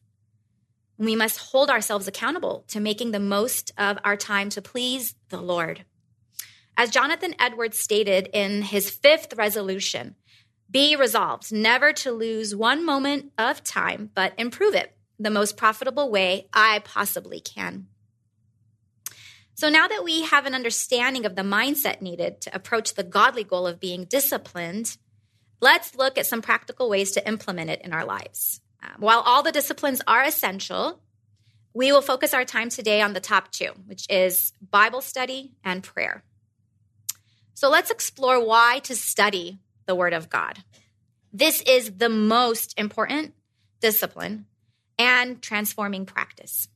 We 0.98 1.16
must 1.16 1.38
hold 1.38 1.70
ourselves 1.70 2.08
accountable 2.08 2.64
to 2.70 2.80
making 2.80 3.12
the 3.12 3.20
most 3.20 3.72
of 3.78 3.98
our 4.04 4.18
time 4.18 4.50
to 4.52 4.62
please 4.62 5.16
the 5.30 5.42
Lord. 5.42 5.86
As 6.76 6.90
Jonathan 6.90 7.36
Edwards 7.40 7.78
stated 7.78 8.30
in 8.34 8.62
his 8.62 8.90
fifth 8.90 9.34
resolution, 9.36 10.16
be 10.70 10.96
resolved 10.96 11.52
never 11.52 11.94
to 11.94 12.12
lose 12.12 12.56
one 12.56 12.86
moment 12.86 13.32
of 13.38 13.64
time, 13.64 14.10
but 14.14 14.34
improve 14.38 14.74
it 14.74 14.97
the 15.20 15.30
most 15.30 15.58
profitable 15.58 16.10
way 16.10 16.48
I 16.54 16.80
possibly 16.80 17.40
can. 17.40 17.88
So 19.56 19.70
now 19.70 19.88
that 19.88 20.04
we 20.04 20.24
have 20.24 20.46
an 20.46 20.54
understanding 20.54 21.26
of 21.26 21.36
the 21.36 21.42
mindset 21.42 22.02
needed 22.02 22.42
to 22.42 22.56
approach 22.56 22.94
the 22.94 23.04
godly 23.04 23.44
goal 23.44 23.66
of 23.66 23.80
being 23.80 24.06
disciplined, 24.06 24.98
let's 25.60 25.96
look 25.96 26.18
at 26.18 26.28
some 26.28 26.44
practical 26.44 26.90
ways 26.90 27.12
to 27.12 27.28
implement 27.28 27.72
it 27.72 27.82
in 27.82 27.92
our 27.92 28.06
lives. 28.06 28.62
Um, 28.84 28.98
while 29.00 29.22
all 29.22 29.42
the 29.42 29.52
disciplines 29.52 30.00
are 30.06 30.24
essential, 30.24 31.02
we 31.74 31.92
will 31.92 32.04
focus 32.04 32.36
our 32.36 32.46
time 32.46 32.70
today 32.70 33.02
on 33.02 33.14
the 33.14 33.20
top 33.20 33.52
two, 33.52 33.72
which 33.88 34.06
is 34.10 34.54
Bible 34.62 35.02
study 35.02 35.54
and 35.64 35.82
prayer. 35.82 36.24
So 37.56 37.70
let's 37.70 37.90
explore 37.90 38.44
why 38.46 38.82
to 38.84 38.96
study 38.96 39.58
the 39.88 39.96
Word 39.96 40.14
of 40.14 40.30
God. 40.30 40.60
This 41.34 41.62
is 41.64 41.98
the 41.98 42.10
most 42.10 42.78
important 42.78 43.34
discipline 43.80 44.46
and 44.98 45.42
transforming 45.42 46.06
practice. 46.06 46.68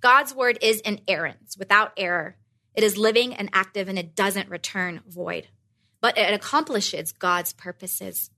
God's 0.00 0.34
word 0.34 0.58
is 0.60 0.80
inerrant, 0.80 1.54
without 1.58 1.92
error. 1.96 2.36
It 2.74 2.84
is 2.84 2.98
living 2.98 3.34
and 3.34 3.48
active, 3.52 3.88
and 3.88 3.98
it 3.98 4.14
doesn't 4.14 4.50
return 4.50 5.00
void, 5.08 5.48
but 6.00 6.18
it 6.18 6.34
accomplishes 6.34 7.12
God's 7.12 7.52
purposes. 7.52 8.30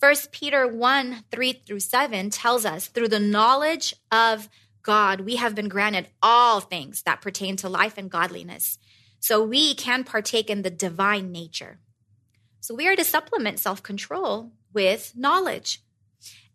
1 0.00 0.14
Peter 0.30 0.66
1 0.66 1.24
3 1.30 1.52
through 1.66 1.80
7 1.80 2.30
tells 2.30 2.64
us 2.64 2.86
through 2.86 3.08
the 3.08 3.20
knowledge 3.20 3.94
of 4.10 4.48
God, 4.82 5.20
we 5.20 5.36
have 5.36 5.54
been 5.54 5.68
granted 5.68 6.08
all 6.22 6.60
things 6.60 7.02
that 7.02 7.20
pertain 7.20 7.56
to 7.56 7.68
life 7.68 7.98
and 7.98 8.10
godliness. 8.10 8.78
So 9.20 9.42
we 9.42 9.74
can 9.74 10.04
partake 10.04 10.48
in 10.48 10.62
the 10.62 10.70
divine 10.70 11.32
nature. 11.32 11.80
So 12.60 12.74
we 12.74 12.88
are 12.88 12.96
to 12.96 13.04
supplement 13.04 13.58
self 13.58 13.82
control 13.82 14.52
with 14.72 15.12
knowledge. 15.16 15.82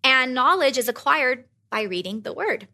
And 0.04 0.34
knowledge 0.34 0.78
is 0.78 0.90
acquired 0.90 1.46
by 1.74 1.82
reading 1.82 2.22
the 2.22 2.32
word. 2.32 2.68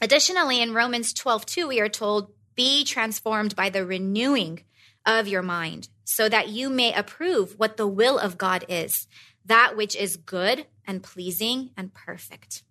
Additionally, 0.00 0.62
in 0.62 0.72
Romans 0.72 1.12
12, 1.12 1.44
2, 1.44 1.68
we 1.68 1.80
are 1.80 1.88
told, 1.90 2.32
be 2.54 2.82
transformed 2.82 3.54
by 3.54 3.68
the 3.68 3.84
renewing 3.84 4.64
of 5.04 5.28
your 5.28 5.42
mind, 5.42 5.90
so 6.02 6.30
that 6.30 6.48
you 6.48 6.70
may 6.70 6.94
approve 6.94 7.58
what 7.58 7.76
the 7.76 7.86
will 7.86 8.18
of 8.18 8.38
God 8.38 8.64
is, 8.70 9.06
that 9.44 9.76
which 9.76 9.94
is 9.94 10.16
good 10.16 10.64
and 10.86 11.02
pleasing 11.02 11.72
and 11.76 11.92
perfect. 11.92 12.62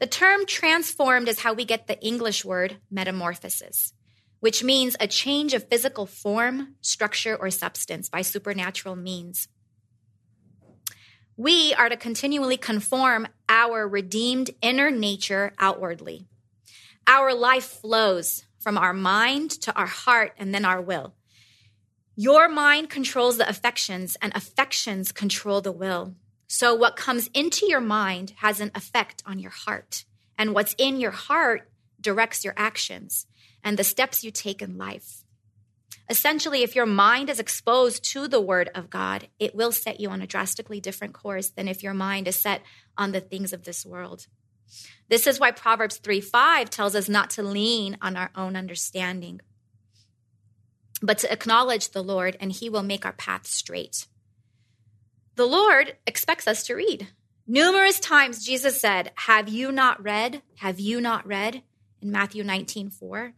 The 0.00 0.08
term 0.08 0.44
transformed 0.44 1.28
is 1.28 1.38
how 1.38 1.52
we 1.52 1.64
get 1.64 1.86
the 1.86 2.00
English 2.04 2.44
word 2.44 2.78
metamorphosis, 2.90 3.92
which 4.40 4.64
means 4.64 4.96
a 4.98 5.06
change 5.06 5.54
of 5.54 5.68
physical 5.68 6.04
form, 6.04 6.74
structure, 6.80 7.36
or 7.36 7.48
substance 7.52 8.08
by 8.08 8.22
supernatural 8.22 8.96
means. 8.96 9.46
We 11.38 11.72
are 11.74 11.88
to 11.88 11.96
continually 11.96 12.56
conform 12.56 13.28
our 13.48 13.86
redeemed 13.86 14.50
inner 14.60 14.90
nature 14.90 15.52
outwardly. 15.56 16.26
Our 17.06 17.32
life 17.32 17.64
flows 17.80 18.44
from 18.58 18.76
our 18.76 18.92
mind 18.92 19.52
to 19.62 19.72
our 19.78 19.86
heart 19.86 20.32
and 20.36 20.52
then 20.52 20.64
our 20.64 20.82
will. 20.82 21.14
Your 22.16 22.48
mind 22.48 22.90
controls 22.90 23.38
the 23.38 23.48
affections, 23.48 24.16
and 24.20 24.34
affections 24.34 25.12
control 25.12 25.60
the 25.60 25.70
will. 25.70 26.16
So, 26.48 26.74
what 26.74 26.96
comes 26.96 27.30
into 27.32 27.66
your 27.66 27.80
mind 27.80 28.32
has 28.38 28.58
an 28.58 28.72
effect 28.74 29.22
on 29.24 29.38
your 29.38 29.52
heart, 29.52 30.06
and 30.36 30.52
what's 30.52 30.74
in 30.76 30.98
your 30.98 31.12
heart 31.12 31.70
directs 32.00 32.44
your 32.44 32.54
actions 32.56 33.28
and 33.62 33.78
the 33.78 33.84
steps 33.84 34.24
you 34.24 34.32
take 34.32 34.60
in 34.60 34.76
life. 34.76 35.17
Essentially, 36.10 36.62
if 36.62 36.74
your 36.74 36.86
mind 36.86 37.28
is 37.28 37.38
exposed 37.38 38.02
to 38.12 38.28
the 38.28 38.40
word 38.40 38.70
of 38.74 38.88
God, 38.88 39.28
it 39.38 39.54
will 39.54 39.72
set 39.72 40.00
you 40.00 40.08
on 40.08 40.22
a 40.22 40.26
drastically 40.26 40.80
different 40.80 41.12
course 41.12 41.50
than 41.50 41.68
if 41.68 41.82
your 41.82 41.92
mind 41.92 42.26
is 42.26 42.40
set 42.40 42.62
on 42.96 43.12
the 43.12 43.20
things 43.20 43.52
of 43.52 43.64
this 43.64 43.84
world. 43.84 44.26
This 45.08 45.26
is 45.26 45.38
why 45.38 45.50
Proverbs 45.50 45.98
3 45.98 46.20
5 46.20 46.70
tells 46.70 46.94
us 46.94 47.08
not 47.08 47.30
to 47.30 47.42
lean 47.42 47.98
on 48.00 48.16
our 48.16 48.30
own 48.34 48.56
understanding, 48.56 49.40
but 51.02 51.18
to 51.18 51.32
acknowledge 51.32 51.90
the 51.90 52.02
Lord, 52.02 52.36
and 52.40 52.52
he 52.52 52.70
will 52.70 52.82
make 52.82 53.04
our 53.04 53.12
path 53.12 53.46
straight. 53.46 54.06
The 55.36 55.46
Lord 55.46 55.96
expects 56.06 56.48
us 56.48 56.64
to 56.64 56.74
read. 56.74 57.08
Numerous 57.46 58.00
times 58.00 58.44
Jesus 58.44 58.80
said, 58.80 59.12
Have 59.14 59.48
you 59.48 59.72
not 59.72 60.02
read? 60.02 60.42
Have 60.56 60.80
you 60.80 61.00
not 61.00 61.26
read? 61.26 61.62
In 62.00 62.10
Matthew 62.10 62.44
19 62.44 62.90
4. 62.90 63.34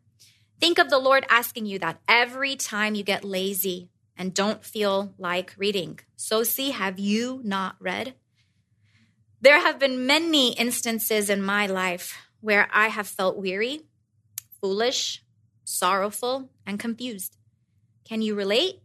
Think 0.61 0.79
of 0.79 0.90
the 0.90 0.99
Lord 0.99 1.25
asking 1.31 1.67
you 1.67 1.79
that 1.79 2.00
every 2.07 2.55
time 2.55 2.95
you 2.95 3.02
get 3.02 3.25
lazy 3.25 3.88
and 4.17 4.35
don't 4.35 4.62
feel 4.62 5.14
like 5.17 5.55
reading. 5.57 6.00
So, 6.17 6.43
see, 6.43 6.73
have 6.73 6.99
you 6.99 7.40
not 7.43 7.76
read? 7.81 8.14
There 9.40 9.59
have 9.59 9.79
been 9.79 10.07
many 10.07 10.52
instances 10.52 11.31
in 11.31 11.43
my 11.43 11.67
life 11.67 12.19
where 12.43 12.69
I 12.73 12.88
have 12.88 13.07
felt 13.07 13.38
weary, 13.38 13.81
foolish, 14.61 15.23
sorrowful, 15.64 16.50
and 16.67 16.79
confused. 16.79 17.38
Can 18.05 18.21
you 18.21 18.35
relate? 18.35 18.83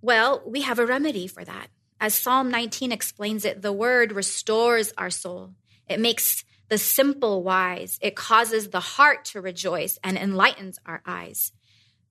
Well, 0.00 0.42
we 0.46 0.60
have 0.60 0.78
a 0.78 0.86
remedy 0.86 1.26
for 1.26 1.44
that. 1.44 1.68
As 2.00 2.14
Psalm 2.14 2.48
19 2.48 2.92
explains 2.92 3.44
it, 3.44 3.62
the 3.62 3.72
word 3.72 4.12
restores 4.12 4.92
our 4.96 5.10
soul. 5.10 5.54
It 5.88 5.98
makes 5.98 6.44
the 6.68 6.78
simple 6.78 7.42
wise. 7.42 7.98
It 8.02 8.16
causes 8.16 8.68
the 8.68 8.80
heart 8.80 9.24
to 9.26 9.40
rejoice 9.40 9.98
and 10.04 10.16
enlightens 10.16 10.78
our 10.86 11.02
eyes. 11.06 11.52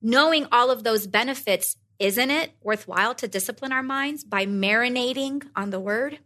Knowing 0.00 0.46
all 0.52 0.70
of 0.70 0.84
those 0.84 1.06
benefits, 1.06 1.76
isn't 1.98 2.30
it 2.30 2.52
worthwhile 2.62 3.14
to 3.16 3.28
discipline 3.28 3.72
our 3.72 3.82
minds 3.82 4.24
by 4.24 4.46
marinating 4.46 5.44
on 5.56 5.70
the 5.70 5.80
word? 5.80 6.18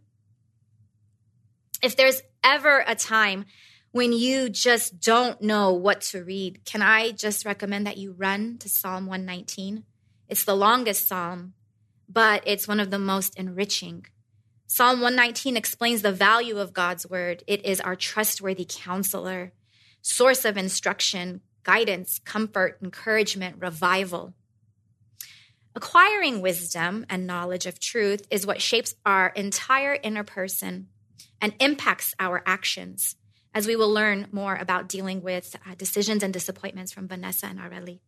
If 1.81 1.95
there's 1.95 2.21
ever 2.43 2.83
a 2.87 2.95
time 2.95 3.45
when 3.91 4.11
you 4.11 4.49
just 4.49 4.99
don't 4.99 5.41
know 5.41 5.73
what 5.73 6.01
to 6.01 6.23
read, 6.23 6.65
can 6.65 6.81
I 6.81 7.11
just 7.11 7.45
recommend 7.45 7.85
that 7.85 7.97
you 7.97 8.13
run 8.13 8.57
to 8.59 8.69
Psalm 8.69 9.05
119? 9.05 9.83
It's 10.29 10.45
the 10.45 10.55
longest 10.55 11.07
psalm, 11.07 11.53
but 12.09 12.43
it's 12.45 12.67
one 12.67 12.79
of 12.79 12.89
the 12.89 12.99
most 12.99 13.37
enriching. 13.37 14.05
Psalm 14.75 15.01
119 15.01 15.55
explains 15.55 16.01
the 16.01 16.11
value 16.11 16.57
of 16.57 16.73
God's 16.73 17.07
word. 17.07 17.43
It 17.45 17.63
is 17.63 17.79
our 17.79 17.95
trustworthy 17.95 18.65
counselor, 18.67 19.53
source 20.01 20.45
of 20.45 20.57
instruction, 20.57 21.41
guidance, 21.61 22.17
comfort, 22.25 22.79
encouragement, 22.81 23.57
revival. 23.59 24.33
Acquiring 25.75 26.41
wisdom 26.41 27.05
and 27.07 27.27
knowledge 27.27 27.67
of 27.67 27.79
truth 27.79 28.25
is 28.31 28.47
what 28.47 28.63
shapes 28.63 28.95
our 29.05 29.27
entire 29.35 29.95
inner 30.01 30.23
person 30.23 30.87
and 31.39 31.53
impacts 31.59 32.15
our 32.19 32.41
actions 32.43 33.15
as 33.53 33.67
we 33.67 33.75
will 33.75 33.93
learn 33.93 34.25
more 34.31 34.55
about 34.55 34.89
dealing 34.89 35.21
with 35.21 35.55
uh, 35.69 35.75
decisions 35.75 36.23
and 36.23 36.33
disappointments 36.33 36.91
from 36.91 37.07
Vanessa 37.07 37.45
and 37.45 37.59
Areli. 37.59 37.99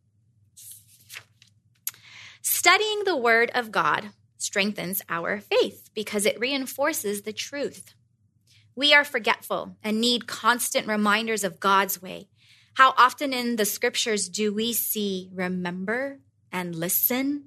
Studying 2.42 3.04
the 3.04 3.16
Word 3.16 3.52
of 3.54 3.70
God 3.70 4.10
strengthens 4.38 5.02
our 5.08 5.40
faith 5.40 5.90
because 5.94 6.26
it 6.26 6.38
reinforces 6.38 7.22
the 7.22 7.32
truth. 7.32 7.94
We 8.74 8.92
are 8.92 9.04
forgetful 9.04 9.76
and 9.82 10.00
need 10.00 10.26
constant 10.26 10.86
reminders 10.86 11.44
of 11.44 11.60
God's 11.60 12.02
way. 12.02 12.28
How 12.74 12.92
often 12.98 13.32
in 13.32 13.56
the 13.56 13.64
scriptures 13.64 14.28
do 14.28 14.52
we 14.52 14.74
see 14.74 15.30
remember 15.32 16.18
and 16.52 16.74
listen? 16.74 17.44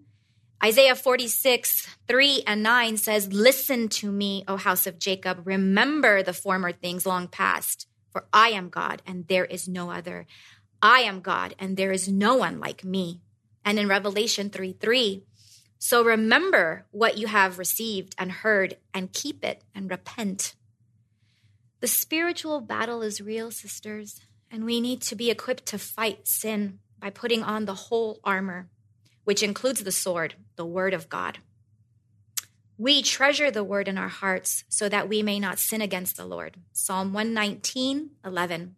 Isaiah 0.63 0.96
46, 0.96 1.88
3 2.08 2.43
and 2.46 2.63
9 2.63 2.98
says, 2.98 3.31
Listen 3.31 3.88
to 3.89 4.12
me, 4.12 4.43
O 4.48 4.58
house 4.58 4.88
of 4.88 5.00
Jacob. 5.00 5.46
Remember 5.46 6.24
the 6.24 6.34
former 6.34 6.72
things 6.72 7.05
long 7.05 7.27
past. 7.27 7.88
For 8.12 8.25
I 8.34 8.50
am 8.50 8.69
God 8.69 9.01
and 9.05 9.27
there 9.27 9.46
is 9.46 9.67
no 9.67 9.91
other. 9.91 10.25
I 10.81 11.01
am 11.01 11.22
God 11.22 11.55
and 11.60 11.77
there 11.77 11.91
is 11.91 12.08
no 12.08 12.36
one 12.36 12.60
like 12.60 12.84
me. 12.84 13.22
And 13.63 13.77
in 13.77 13.88
Revelation 13.88 14.50
3 14.50 14.74
3, 14.74 15.24
so 15.79 16.03
remember 16.03 16.86
what 16.91 17.17
you 17.17 17.27
have 17.27 17.57
received 17.57 18.13
and 18.17 18.31
heard 18.31 18.75
and 18.93 19.13
keep 19.13 19.45
it 19.45 19.63
and 19.74 19.89
repent. 19.89 20.53
The 21.79 21.88
spiritual 21.88 22.59
battle 22.59 23.01
is 23.01 23.21
real, 23.21 23.50
sisters, 23.50 24.19
and 24.51 24.65
we 24.65 24.81
need 24.81 25.01
to 25.03 25.15
be 25.15 25.31
equipped 25.31 25.65
to 25.67 25.79
fight 25.79 26.27
sin 26.27 26.79
by 27.00 27.09
putting 27.09 27.43
on 27.43 27.63
the 27.63 27.75
whole 27.75 28.19
armor, 28.25 28.67
which 29.24 29.41
includes 29.41 29.81
the 29.81 29.93
sword, 29.93 30.36
the 30.57 30.65
word 30.65 30.93
of 30.93 31.07
God. 31.07 31.38
We 32.77 33.01
treasure 33.01 33.50
the 33.50 33.63
word 33.63 33.88
in 33.88 33.98
our 33.98 34.09
hearts 34.09 34.65
so 34.67 34.89
that 34.89 35.07
we 35.07 35.24
may 35.24 35.39
not 35.39 35.59
sin 35.59 35.81
against 35.81 36.17
the 36.17 36.25
Lord. 36.25 36.57
Psalm 36.74 37.13
119, 37.13 38.12
11. 38.25 38.75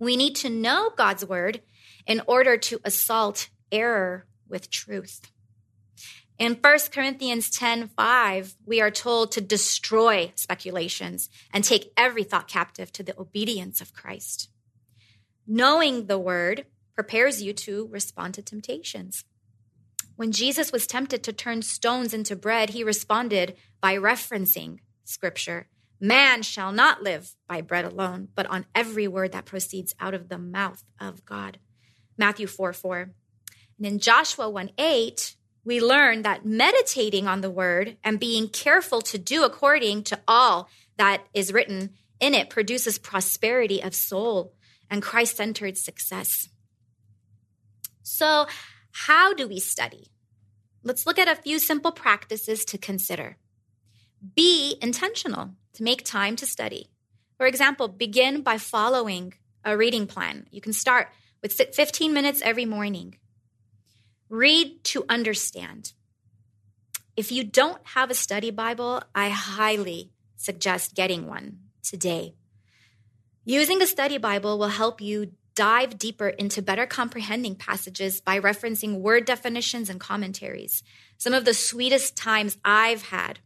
We 0.00 0.16
need 0.16 0.34
to 0.36 0.50
know 0.50 0.90
God's 0.96 1.24
word 1.24 1.62
in 2.04 2.20
order 2.26 2.56
to 2.56 2.80
assault 2.84 3.48
error 3.70 4.26
with 4.48 4.68
truth. 4.68 5.20
In 6.38 6.54
1 6.54 6.78
Corinthians 6.92 7.50
10 7.50 7.88
5, 7.88 8.56
we 8.66 8.80
are 8.80 8.90
told 8.90 9.32
to 9.32 9.40
destroy 9.40 10.32
speculations 10.34 11.28
and 11.52 11.62
take 11.62 11.92
every 11.96 12.24
thought 12.24 12.48
captive 12.48 12.92
to 12.92 13.02
the 13.02 13.18
obedience 13.18 13.80
of 13.80 13.92
Christ. 13.92 14.48
Knowing 15.46 16.06
the 16.06 16.18
word 16.18 16.66
prepares 16.94 17.42
you 17.42 17.52
to 17.52 17.88
respond 17.90 18.34
to 18.34 18.42
temptations. 18.42 19.24
When 20.16 20.32
Jesus 20.32 20.72
was 20.72 20.86
tempted 20.86 21.22
to 21.24 21.32
turn 21.32 21.62
stones 21.62 22.14
into 22.14 22.36
bread, 22.36 22.70
he 22.70 22.84
responded 22.84 23.56
by 23.80 23.96
referencing 23.96 24.78
scripture 25.04 25.68
Man 26.00 26.42
shall 26.42 26.72
not 26.72 27.04
live 27.04 27.36
by 27.46 27.60
bread 27.60 27.84
alone, 27.84 28.26
but 28.34 28.46
on 28.46 28.66
every 28.74 29.06
word 29.06 29.30
that 29.32 29.44
proceeds 29.44 29.94
out 30.00 30.14
of 30.14 30.28
the 30.28 30.38
mouth 30.38 30.82
of 31.00 31.24
God. 31.24 31.58
Matthew 32.18 32.48
4 32.48 32.72
4. 32.72 33.10
And 33.78 33.86
in 33.86 33.98
Joshua 34.00 34.50
1 34.50 34.70
8, 34.76 35.36
we 35.64 35.80
learn 35.80 36.22
that 36.22 36.44
meditating 36.44 37.28
on 37.28 37.40
the 37.40 37.50
word 37.50 37.96
and 38.02 38.18
being 38.18 38.48
careful 38.48 39.00
to 39.02 39.18
do 39.18 39.44
according 39.44 40.02
to 40.04 40.20
all 40.26 40.68
that 40.96 41.24
is 41.32 41.52
written 41.52 41.90
in 42.20 42.34
it 42.34 42.50
produces 42.50 42.98
prosperity 42.98 43.82
of 43.82 43.94
soul 43.94 44.54
and 44.90 45.02
Christ 45.02 45.36
centered 45.36 45.76
success. 45.78 46.48
So, 48.02 48.46
how 48.92 49.32
do 49.32 49.48
we 49.48 49.58
study? 49.58 50.08
Let's 50.82 51.06
look 51.06 51.18
at 51.18 51.28
a 51.28 51.40
few 51.40 51.58
simple 51.58 51.92
practices 51.92 52.64
to 52.66 52.78
consider. 52.78 53.36
Be 54.36 54.76
intentional 54.82 55.54
to 55.74 55.82
make 55.82 56.04
time 56.04 56.36
to 56.36 56.46
study. 56.46 56.90
For 57.38 57.46
example, 57.46 57.88
begin 57.88 58.42
by 58.42 58.58
following 58.58 59.34
a 59.64 59.76
reading 59.76 60.06
plan. 60.06 60.46
You 60.50 60.60
can 60.60 60.72
start 60.72 61.08
with 61.42 61.52
15 61.52 62.12
minutes 62.12 62.42
every 62.42 62.66
morning. 62.66 63.16
Read 64.32 64.82
to 64.84 65.04
understand. 65.10 65.92
If 67.18 67.30
you 67.30 67.44
don't 67.44 67.86
have 67.88 68.10
a 68.10 68.14
study 68.14 68.50
Bible, 68.50 69.02
I 69.14 69.28
highly 69.28 70.10
suggest 70.36 70.94
getting 70.94 71.26
one 71.26 71.58
today. 71.82 72.34
Using 73.44 73.82
a 73.82 73.86
study 73.86 74.16
Bible 74.16 74.58
will 74.58 74.68
help 74.68 75.02
you 75.02 75.32
dive 75.54 75.98
deeper 75.98 76.28
into 76.28 76.62
better 76.62 76.86
comprehending 76.86 77.56
passages 77.56 78.22
by 78.22 78.40
referencing 78.40 79.00
word 79.00 79.26
definitions 79.26 79.90
and 79.90 80.00
commentaries. 80.00 80.82
Some 81.18 81.34
of 81.34 81.44
the 81.44 81.52
sweetest 81.52 82.16
times 82.16 82.56
I've 82.64 83.02
had 83.02 83.40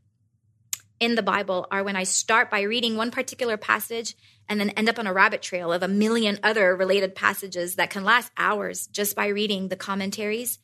in 1.01 1.17
the 1.17 1.23
Bible 1.23 1.67
are 1.73 1.83
when 1.83 1.97
I 1.97 2.05
start 2.05 2.49
by 2.49 2.61
reading 2.61 2.97
one 2.97 3.11
particular 3.11 3.57
passage 3.57 4.15
and 4.49 4.61
then 4.61 4.71
end 4.71 4.89
up 4.89 5.01
on 5.01 5.09
a 5.09 5.13
rabbit 5.13 5.43
trail 5.43 5.73
of 5.73 5.83
a 5.83 5.89
million 5.89 6.39
other 6.45 6.77
related 6.77 7.17
passages 7.17 7.75
that 7.75 7.91
can 7.91 8.05
last 8.05 8.31
hours 8.39 8.87
just 8.87 9.17
by 9.17 9.27
reading 9.27 9.67
the 9.67 9.75
commentaries 9.75 10.61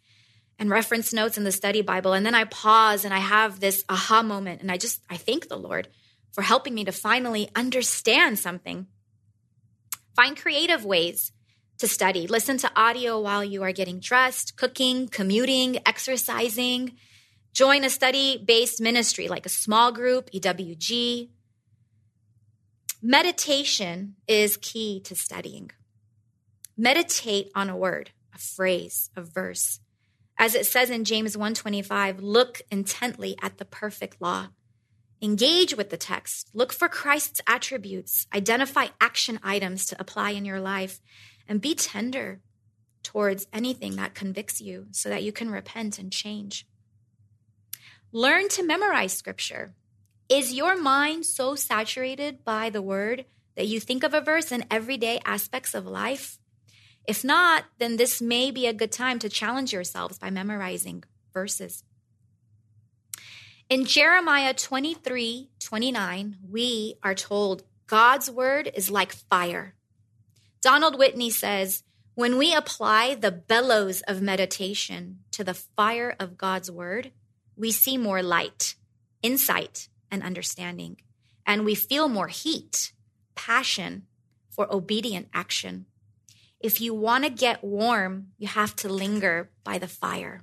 and 0.63 0.71
reference 0.71 1.13
notes 1.13 1.37
in 1.37 1.45
the 1.45 1.53
study 1.53 1.83
Bible. 1.83 2.15
And 2.15 2.25
then 2.25 2.35
I 2.35 2.45
pause 2.45 3.05
and 3.05 3.13
I 3.13 3.19
have 3.19 3.61
this 3.61 3.85
aha 3.89 4.23
moment 4.23 4.63
and 4.63 4.71
I 4.71 4.79
just, 4.79 5.03
I 5.11 5.17
thank 5.17 5.49
the 5.49 5.59
Lord 5.59 5.89
for 6.31 6.41
helping 6.41 6.73
me 6.73 6.85
to 6.85 6.93
finally 6.93 7.51
understand 7.55 8.39
something 8.39 8.87
Find 10.15 10.37
creative 10.37 10.85
ways 10.85 11.33
to 11.79 11.89
study. 11.89 12.27
Listen 12.27 12.59
to 12.59 12.71
audio 12.77 13.21
while 13.21 13.43
you 13.43 13.63
are 13.63 13.73
getting 13.73 13.99
dressed, 13.99 14.57
cooking, 14.57 15.09
commuting, 15.09 15.79
exercising. 15.87 16.93
Join 17.55 17.85
a 17.85 17.91
study 17.91 18.43
based 18.45 18.81
ministry 18.81 19.29
like 19.29 19.47
a 19.47 19.51
small 19.51 19.91
group, 19.91 20.31
EWG. 20.31 21.31
Meditation 23.01 24.17
is 24.29 24.57
key 24.59 25.01
to 25.01 25.15
studying. 25.15 25.71
Meditate 26.77 27.51
on 27.55 27.69
a 27.69 27.77
word, 27.77 28.11
a 28.35 28.39
phrase, 28.39 29.11
a 29.17 29.23
verse. 29.23 29.81
As 30.43 30.57
it 30.57 30.67
says 30.67 30.91
in 30.91 31.05
James 31.05 31.37
125, 31.37 32.21
look 32.21 32.63
intently 32.69 33.37
at 33.41 33.59
the 33.59 33.65
perfect 33.65 34.21
law 34.21 34.49
Engage 35.23 35.77
with 35.77 35.91
the 35.91 35.97
text. 35.97 36.51
Look 36.53 36.73
for 36.73 36.89
Christ's 36.89 37.41
attributes. 37.47 38.27
Identify 38.35 38.89
action 39.01 39.39
items 39.45 39.87
to 39.87 40.01
apply 40.01 40.31
in 40.31 40.45
your 40.45 40.59
life 40.59 41.01
and 41.49 41.61
be 41.61 41.77
tender 41.77 42.41
towards 43.05 43.47
anything 43.53 43.95
that 43.97 44.17
convicts 44.17 44.61
you 44.61 44.89
so 44.91 45.09
that 45.11 45.23
you 45.23 45.31
can 45.31 45.49
repent 45.49 46.01
and 46.01 46.11
change. 46.11 46.67
Learn 48.11 48.49
to 48.49 48.65
memorize 48.65 49.13
scripture. 49.13 49.75
Is 50.29 50.53
your 50.53 50.77
mind 50.77 51.25
so 51.25 51.55
saturated 51.55 52.45
by 52.45 52.71
the 52.71 52.83
word 52.83 53.25
that 53.55 53.69
you 53.69 53.79
think 53.79 54.03
of 54.03 54.15
a 54.15 54.21
verse 54.21 54.51
in 54.51 54.65
everyday 54.73 55.21
aspects 55.25 55.73
of 55.73 55.87
life? 55.87 56.41
If 57.07 57.25
not, 57.25 57.65
then 57.79 57.97
this 57.97 58.23
may 58.23 58.51
be 58.51 58.67
a 58.67 58.73
good 58.73 58.93
time 58.93 59.19
to 59.21 59.29
challenge 59.29 59.73
yourselves 59.73 60.19
by 60.19 60.31
memorizing 60.31 61.05
verses. 61.33 61.85
In 63.69 63.85
Jeremiah 63.85 64.55
23 64.55 65.51
29, 65.59 66.37
we 66.49 66.95
are 67.03 67.15
told 67.15 67.65
God's 67.87 68.31
word 68.31 68.71
is 68.75 68.91
like 68.91 69.13
fire. 69.13 69.75
Donald 70.61 70.99
Whitney 70.99 71.31
says, 71.31 71.83
when 72.15 72.37
we 72.37 72.55
apply 72.55 73.15
the 73.15 73.33
bellows 73.33 74.03
of 74.03 74.21
meditation 74.21 75.21
to 75.31 75.43
the 75.43 75.55
fire 75.55 76.15
of 76.21 76.37
God's 76.37 76.71
word, 76.71 77.11
we 77.57 77.71
see 77.71 77.97
more 77.97 78.23
light, 78.23 78.75
insight, 79.23 79.89
and 80.11 80.23
understanding. 80.23 80.99
And 81.47 81.65
we 81.65 81.75
feel 81.75 82.09
more 82.09 82.29
heat, 82.29 82.93
passion 83.35 84.07
for 84.51 84.73
obedient 84.73 85.29
action. 85.33 85.87
If 86.63 86.81
you 86.81 86.95
want 86.95 87.25
to 87.25 87.31
get 87.31 87.65
warm, 87.65 88.29
you 88.39 88.47
have 88.47 88.77
to 88.77 88.89
linger 88.89 89.51
by 89.65 89.79
the 89.79 89.89
fire. 89.89 90.43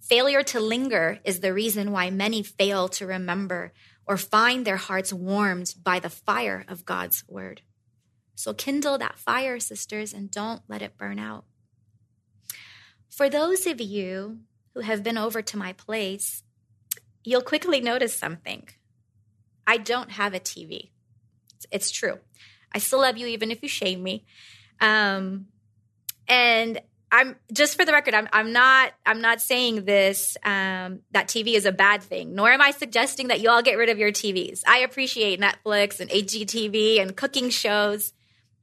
Failure 0.00 0.42
to 0.42 0.58
linger 0.58 1.20
is 1.24 1.40
the 1.40 1.54
reason 1.54 1.92
why 1.92 2.10
many 2.10 2.42
fail 2.42 2.88
to 2.88 3.06
remember 3.06 3.72
or 4.04 4.16
find 4.16 4.64
their 4.64 4.76
hearts 4.76 5.12
warmed 5.12 5.74
by 5.82 6.00
the 6.00 6.10
fire 6.10 6.64
of 6.66 6.84
God's 6.84 7.22
word. 7.28 7.62
So 8.34 8.52
kindle 8.52 8.98
that 8.98 9.18
fire, 9.18 9.60
sisters, 9.60 10.12
and 10.12 10.28
don't 10.28 10.62
let 10.66 10.82
it 10.82 10.98
burn 10.98 11.20
out. 11.20 11.44
For 13.08 13.30
those 13.30 13.66
of 13.66 13.80
you 13.80 14.40
who 14.74 14.80
have 14.80 15.04
been 15.04 15.18
over 15.18 15.40
to 15.40 15.56
my 15.56 15.72
place, 15.72 16.42
you'll 17.22 17.42
quickly 17.42 17.80
notice 17.80 18.16
something. 18.16 18.68
I 19.66 19.76
don't 19.76 20.10
have 20.10 20.34
a 20.34 20.40
TV. 20.40 20.90
It's, 21.70 21.92
true. 21.92 22.18
I 22.74 22.78
still 22.78 23.02
love 23.02 23.16
you, 23.16 23.28
even 23.28 23.52
if 23.52 23.62
you 23.62 23.68
shame 23.68 24.02
me. 24.02 24.24
Um, 24.82 25.46
and 26.28 26.80
I'm 27.12 27.36
just 27.52 27.76
for 27.76 27.84
the 27.84 27.92
record, 27.92 28.14
I'm, 28.14 28.28
I'm 28.32 28.52
not 28.52 28.92
I'm 29.06 29.20
not 29.20 29.40
saying 29.40 29.84
this 29.84 30.36
um, 30.44 31.00
that 31.12 31.28
TV 31.28 31.54
is 31.54 31.66
a 31.66 31.72
bad 31.72 32.02
thing, 32.02 32.34
nor 32.34 32.50
am 32.50 32.60
I 32.60 32.72
suggesting 32.72 33.28
that 33.28 33.40
you 33.40 33.50
all 33.50 33.62
get 33.62 33.78
rid 33.78 33.90
of 33.90 33.98
your 33.98 34.10
TVs. 34.10 34.62
I 34.66 34.78
appreciate 34.78 35.40
Netflix 35.40 36.00
and 36.00 36.10
HGTV 36.10 37.00
and 37.00 37.16
cooking 37.16 37.50
shows, 37.50 38.12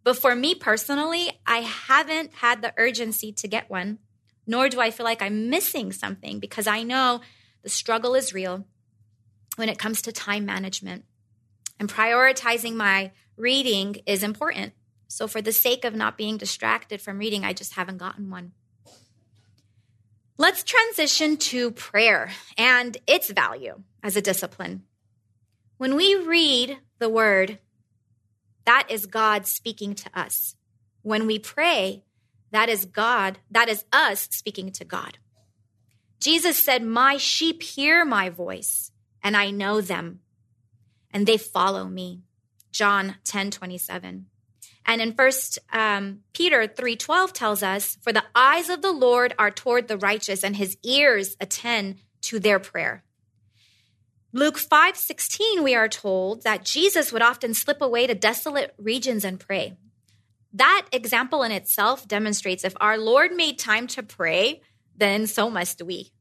but 0.04 0.18
for 0.18 0.36
me 0.36 0.56
personally, 0.56 1.32
I 1.46 1.60
haven't 1.60 2.34
had 2.34 2.62
the 2.62 2.74
urgency 2.76 3.32
to 3.34 3.48
get 3.48 3.70
one, 3.70 4.00
nor 4.46 4.68
do 4.68 4.80
I 4.82 4.90
feel 4.92 5.06
like 5.06 5.22
I'm 5.22 5.50
missing 5.50 5.92
something 5.92 6.40
because 6.40 6.66
I 6.68 6.84
know 6.84 7.22
the 7.62 7.70
struggle 7.70 8.16
is 8.16 8.34
real 8.34 8.66
when 9.58 9.70
it 9.70 9.78
comes 9.78 10.02
to 10.02 10.12
time 10.12 10.46
management, 10.46 11.06
and 11.80 11.88
prioritizing 11.88 12.74
my 12.74 13.12
reading 13.38 13.98
is 14.08 14.24
important. 14.24 14.74
So, 15.10 15.28
for 15.28 15.42
the 15.42 15.52
sake 15.52 15.84
of 15.84 15.96
not 15.96 16.18
being 16.18 16.38
distracted 16.38 17.02
from 17.02 17.18
reading, 17.18 17.44
I 17.44 17.52
just 17.52 17.74
haven't 17.74 17.98
gotten 17.98 18.30
one. 18.30 18.52
Let's 20.38 20.64
transition 20.64 21.36
to 21.38 21.72
prayer 21.72 22.32
and 22.58 22.96
its 23.08 23.30
value 23.30 23.82
as 24.04 24.16
a 24.16 24.22
discipline. 24.22 24.84
When 25.78 25.96
we 25.96 26.16
read 26.16 26.78
the 27.00 27.10
word, 27.10 27.58
that 28.66 28.86
is 28.90 29.08
God 29.08 29.48
speaking 29.48 29.96
to 29.96 30.10
us. 30.18 30.56
When 31.02 31.26
we 31.26 31.40
pray, 31.40 32.04
that 32.52 32.70
is 32.70 32.86
God, 32.86 33.40
that 33.50 33.68
is 33.68 33.86
us 33.92 34.28
speaking 34.32 34.72
to 34.74 34.86
God. 34.86 35.18
Jesus 36.20 36.62
said, 36.62 36.84
My 36.84 37.18
sheep 37.18 37.64
hear 37.64 38.06
my 38.06 38.30
voice, 38.30 38.92
and 39.24 39.36
I 39.36 39.50
know 39.50 39.82
them, 39.82 40.20
and 41.12 41.26
they 41.26 41.38
follow 41.38 41.86
me. 41.86 42.22
John 42.72 43.16
10 43.24 43.52
27. 43.52 44.28
And 44.86 45.02
in 45.02 45.14
First 45.14 45.60
um, 45.72 46.22
Peter 46.34 46.68
three 46.68 46.96
twelve 46.96 47.34
tells 47.34 47.62
us, 47.62 47.98
"For 48.02 48.12
the 48.12 48.24
eyes 48.34 48.70
of 48.70 48.82
the 48.82 48.92
Lord 48.92 49.36
are 49.38 49.52
toward 49.52 49.88
the 49.88 49.98
righteous, 49.98 50.44
and 50.44 50.56
His 50.56 50.78
ears 50.84 51.36
attend 51.40 52.00
to 52.22 52.40
their 52.40 52.60
prayer." 52.60 53.04
Luke 54.32 54.58
five 54.58 54.98
sixteen, 54.98 55.64
we 55.64 55.76
are 55.76 55.90
told 55.90 56.44
that 56.44 56.66
Jesus 56.66 57.12
would 57.12 57.22
often 57.22 57.54
slip 57.54 57.82
away 57.82 58.08
to 58.08 58.16
desolate 58.16 58.74
regions 58.78 59.24
and 59.24 59.40
pray. 59.40 59.78
That 60.54 60.88
example 60.92 61.44
in 61.44 61.52
itself 61.52 62.08
demonstrates 62.08 62.64
if 62.64 62.74
our 62.80 62.98
Lord 62.98 63.32
made 63.32 63.60
time 63.60 63.86
to 63.88 64.04
pray, 64.04 64.62
then 64.96 65.28
so 65.28 65.50
must 65.50 65.82
we. 65.82 66.12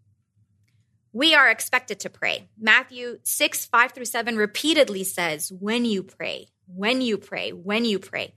We 1.13 1.35
are 1.35 1.49
expected 1.49 2.01
to 2.01 2.11
pray. 2.11 2.49
Matthew 2.61 3.19
6, 3.23 3.65
5 3.67 3.93
through 3.93 4.05
7 4.05 4.37
repeatedly 4.37 5.05
says, 5.05 5.51
when 5.51 5.85
you 5.85 6.03
pray, 6.03 6.49
when 6.67 7.01
you 7.01 7.17
pray, 7.17 7.51
when 7.51 7.87
you 7.87 7.99
pray. 7.99 8.35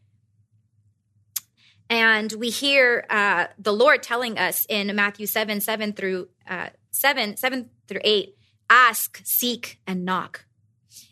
And 1.91 2.31
we 2.31 2.51
hear 2.51 3.05
uh, 3.09 3.47
the 3.59 3.73
Lord 3.73 4.01
telling 4.01 4.39
us 4.39 4.65
in 4.69 4.95
Matthew 4.95 5.25
7, 5.27 5.59
7 5.59 5.91
through 5.91 6.29
uh, 6.49 6.69
7, 6.91 7.35
7 7.35 7.69
through 7.89 7.99
8, 8.01 8.33
ask, 8.69 9.19
seek, 9.25 9.81
and 9.85 10.05
knock. 10.05 10.45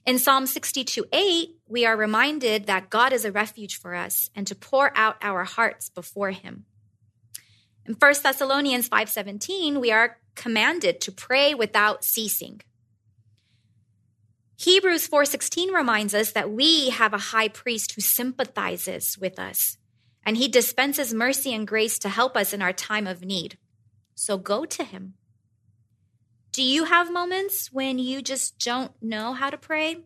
In 0.06 0.20
Psalm 0.20 0.46
62, 0.48 1.04
8, 1.12 1.50
we 1.68 1.86
are 1.86 1.98
reminded 1.98 2.68
that 2.68 2.89
God 2.89 3.12
is 3.12 3.26
a 3.26 3.32
refuge 3.32 3.78
for 3.78 3.94
us 3.94 4.30
and 4.34 4.48
to 4.48 4.56
pour 4.56 4.98
out 4.98 5.18
our 5.22 5.44
hearts 5.44 5.89
before 5.89 6.32
him. 6.32 6.63
In 7.86 7.96
1 7.96 8.24
Thessalonians 8.24 8.88
5:17, 8.88 9.82
we 9.82 9.92
are 9.92 10.18
commanded 10.36 11.02
to 11.02 11.12
pray 11.12 11.54
without 11.54 12.06
ceasing. 12.06 12.62
Hebrews 14.56 15.08
4:16 15.08 15.74
reminds 15.74 16.13
us 16.13 16.32
that 16.32 16.52
we 16.52 16.92
have 16.92 17.13
a 17.13 17.26
high 17.34 17.50
priest 17.50 17.96
who 17.96 18.02
sympathizes 18.02 19.18
with 19.18 19.38
us 19.38 19.79
and 20.30 20.38
he 20.38 20.48
dispenses 20.48 21.12
mercy 21.12 21.56
and 21.56 21.68
grace 21.68 21.98
to 21.98 22.08
help 22.08 22.38
us 22.38 22.54
in 22.54 22.62
our 22.62 22.72
time 22.72 23.08
of 23.08 23.26
need. 23.26 23.58
So 24.13 24.38
go 24.38 24.63
to 24.63 24.84
him. 24.84 25.15
Do 26.52 26.62
you 26.62 26.84
have 26.84 27.12
moments 27.12 27.74
when 27.74 27.98
you 27.98 28.22
just 28.22 28.60
don't 28.60 28.92
know 29.02 29.34
how 29.34 29.50
to 29.50 29.58
pray? 29.58 30.04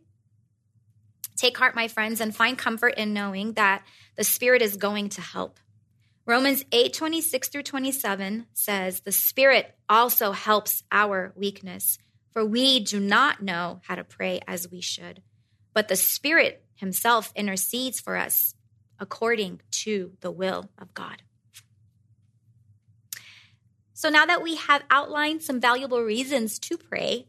Take 1.36 1.58
heart, 1.58 1.76
my 1.76 1.90
friends, 1.90 2.22
and 2.22 2.34
find 2.34 2.58
comfort 2.58 2.94
in 2.96 3.12
knowing 3.12 3.52
that 3.56 3.84
the 4.16 4.24
Spirit 4.24 4.62
is 4.62 4.78
going 4.78 5.10
to 5.10 5.20
help. 5.20 5.60
Romans 6.26 6.64
8 6.72 6.94
26 6.94 7.50
through 7.50 7.64
27 7.64 8.46
says, 8.54 9.02
The 9.02 9.12
Spirit 9.12 9.76
also 9.90 10.32
helps 10.32 10.84
our 10.90 11.34
weakness, 11.36 11.98
for 12.32 12.46
we 12.46 12.80
do 12.80 13.02
not 13.02 13.44
know 13.44 13.82
how 13.84 13.96
to 13.96 14.06
pray 14.06 14.40
as 14.48 14.72
we 14.72 14.80
should. 14.80 15.22
But 15.74 15.90
the 15.90 15.98
Spirit 15.98 16.64
Himself 16.76 17.34
intercedes 17.36 18.00
for 18.00 18.16
us 18.16 18.56
according 19.04 19.60
to 19.84 20.13
the 20.22 20.32
will 20.32 20.69
of 20.78 20.93
God. 20.93 21.22
So 23.93 24.10
now 24.10 24.26
that 24.26 24.41
we 24.41 24.56
have 24.56 24.84
outlined 24.89 25.41
some 25.41 25.60
valuable 25.60 26.02
reasons 26.02 26.60
to 26.60 26.78
pray, 26.78 27.28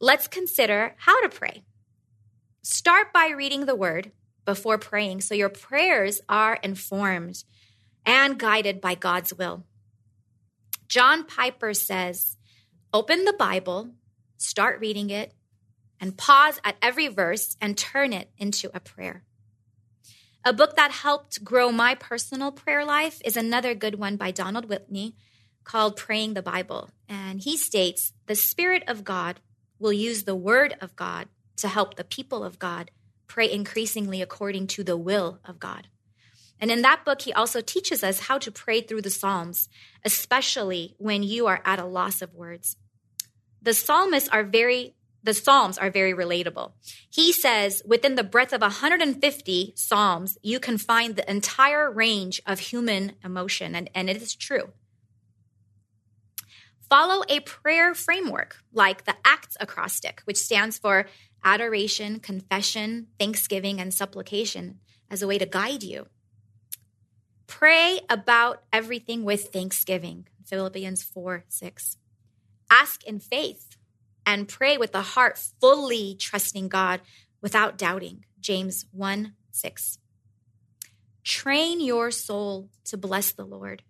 let's 0.00 0.28
consider 0.28 0.94
how 0.98 1.20
to 1.22 1.28
pray. 1.28 1.64
Start 2.62 3.12
by 3.12 3.28
reading 3.28 3.66
the 3.66 3.74
word 3.74 4.12
before 4.44 4.78
praying 4.78 5.20
so 5.20 5.34
your 5.34 5.48
prayers 5.48 6.20
are 6.28 6.58
informed 6.62 7.44
and 8.06 8.38
guided 8.38 8.80
by 8.80 8.94
God's 8.94 9.34
will. 9.34 9.64
John 10.88 11.24
Piper 11.24 11.74
says, 11.74 12.36
Open 12.92 13.24
the 13.24 13.32
Bible, 13.32 13.90
start 14.36 14.80
reading 14.80 15.10
it, 15.10 15.32
and 16.00 16.16
pause 16.16 16.60
at 16.64 16.76
every 16.82 17.08
verse 17.08 17.56
and 17.60 17.76
turn 17.76 18.12
it 18.12 18.30
into 18.38 18.70
a 18.74 18.80
prayer. 18.80 19.24
A 20.46 20.52
book 20.52 20.76
that 20.76 20.90
helped 20.90 21.42
grow 21.42 21.72
my 21.72 21.94
personal 21.94 22.52
prayer 22.52 22.84
life 22.84 23.22
is 23.24 23.34
another 23.34 23.74
good 23.74 23.98
one 23.98 24.16
by 24.16 24.30
Donald 24.30 24.68
Whitney 24.68 25.16
called 25.64 25.96
Praying 25.96 26.34
the 26.34 26.42
Bible. 26.42 26.90
And 27.08 27.40
he 27.40 27.56
states 27.56 28.12
the 28.26 28.34
Spirit 28.34 28.84
of 28.86 29.04
God 29.04 29.40
will 29.78 29.92
use 29.92 30.24
the 30.24 30.36
Word 30.36 30.76
of 30.82 30.94
God 30.96 31.28
to 31.56 31.68
help 31.68 31.94
the 31.94 32.04
people 32.04 32.44
of 32.44 32.58
God 32.58 32.90
pray 33.26 33.50
increasingly 33.50 34.20
according 34.20 34.66
to 34.66 34.84
the 34.84 34.98
will 34.98 35.40
of 35.46 35.58
God. 35.58 35.88
And 36.60 36.70
in 36.70 36.82
that 36.82 37.06
book, 37.06 37.22
he 37.22 37.32
also 37.32 37.62
teaches 37.62 38.04
us 38.04 38.20
how 38.20 38.36
to 38.36 38.52
pray 38.52 38.82
through 38.82 39.02
the 39.02 39.10
Psalms, 39.10 39.70
especially 40.04 40.94
when 40.98 41.22
you 41.22 41.46
are 41.46 41.62
at 41.64 41.78
a 41.78 41.86
loss 41.86 42.20
of 42.20 42.34
words. 42.34 42.76
The 43.62 43.72
psalmists 43.72 44.28
are 44.28 44.44
very 44.44 44.94
the 45.24 45.34
Psalms 45.34 45.78
are 45.78 45.90
very 45.90 46.12
relatable. 46.12 46.72
He 47.10 47.32
says 47.32 47.82
within 47.84 48.14
the 48.14 48.22
breadth 48.22 48.52
of 48.52 48.60
150 48.60 49.72
Psalms, 49.74 50.38
you 50.42 50.60
can 50.60 50.78
find 50.78 51.16
the 51.16 51.28
entire 51.28 51.90
range 51.90 52.40
of 52.46 52.58
human 52.60 53.14
emotion, 53.24 53.74
and, 53.74 53.90
and 53.94 54.08
it 54.10 54.20
is 54.20 54.34
true. 54.34 54.70
Follow 56.90 57.24
a 57.28 57.40
prayer 57.40 57.94
framework 57.94 58.58
like 58.72 59.06
the 59.06 59.16
ACTS 59.24 59.56
acrostic, 59.58 60.20
which 60.26 60.36
stands 60.36 60.78
for 60.78 61.06
adoration, 61.42 62.20
confession, 62.20 63.08
thanksgiving, 63.18 63.80
and 63.80 63.92
supplication, 63.92 64.78
as 65.10 65.22
a 65.22 65.26
way 65.26 65.38
to 65.38 65.46
guide 65.46 65.82
you. 65.82 66.06
Pray 67.46 68.00
about 68.10 68.62
everything 68.72 69.24
with 69.24 69.48
thanksgiving, 69.52 70.26
Philippians 70.44 71.02
4 71.02 71.44
6. 71.48 71.96
Ask 72.70 73.04
in 73.04 73.20
faith 73.20 73.76
and 74.26 74.48
pray 74.48 74.76
with 74.76 74.92
the 74.92 75.02
heart 75.02 75.38
fully 75.60 76.16
trusting 76.18 76.68
God 76.68 77.00
without 77.40 77.78
doubting. 77.78 78.24
James 78.40 78.86
1 78.92 79.34
6. 79.50 79.98
Train 81.22 81.80
your 81.80 82.10
soul 82.10 82.68
to 82.84 82.96
bless 82.96 83.32
the 83.32 83.46
Lord 83.46 83.82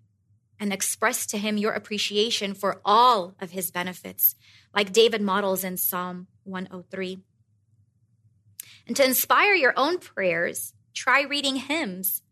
and 0.61 0.73
express 0.73 1.27
to 1.27 1.38
him 1.38 1.57
your 1.57 1.73
appreciation 1.73 2.55
for 2.55 2.81
all 2.85 3.35
of 3.40 3.51
his 3.51 3.70
benefits, 3.70 4.37
like 4.75 4.92
David 4.92 5.20
models 5.20 5.64
in 5.64 5.77
Psalm 5.77 6.29
103. 6.44 7.18
And 8.87 8.97
to 8.97 9.05
inspire 9.05 9.55
your 9.55 9.75
own 9.77 9.99
prayers, 9.99 10.75
try 10.92 11.23
reading 11.23 11.57
hymns 11.57 12.23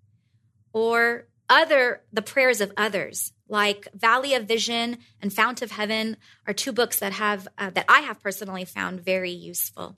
or 0.72 1.26
other 1.48 2.02
the 2.12 2.22
prayers 2.22 2.60
of 2.60 2.72
others 2.76 3.32
like 3.52 3.86
Valley 3.94 4.34
of 4.34 4.48
Vision 4.48 4.98
and 5.20 5.32
Fount 5.32 5.60
of 5.60 5.70
Heaven 5.70 6.16
are 6.46 6.54
two 6.54 6.72
books 6.72 6.98
that 6.98 7.12
have 7.12 7.46
uh, 7.58 7.70
that 7.70 7.84
I 7.88 8.00
have 8.00 8.22
personally 8.22 8.64
found 8.64 9.04
very 9.04 9.30
useful. 9.30 9.96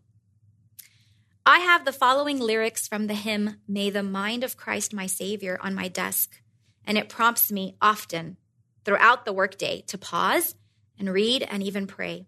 I 1.47 1.61
have 1.61 1.85
the 1.85 1.93
following 1.93 2.41
lyrics 2.41 2.89
from 2.89 3.07
the 3.07 3.15
hymn 3.15 3.61
May 3.69 3.91
the 3.91 4.03
mind 4.03 4.43
of 4.43 4.57
Christ 4.57 4.93
my 4.93 5.07
savior 5.07 5.59
on 5.63 5.75
my 5.75 5.89
desk 5.89 6.43
and 6.85 6.99
it 6.99 7.09
prompts 7.09 7.53
me 7.53 7.77
often 7.81 8.37
throughout 8.85 9.25
the 9.25 9.33
workday 9.33 9.83
to 9.87 9.99
pause 9.99 10.57
and 10.99 11.13
read 11.13 11.43
and 11.43 11.63
even 11.63 11.87
pray. 11.87 12.27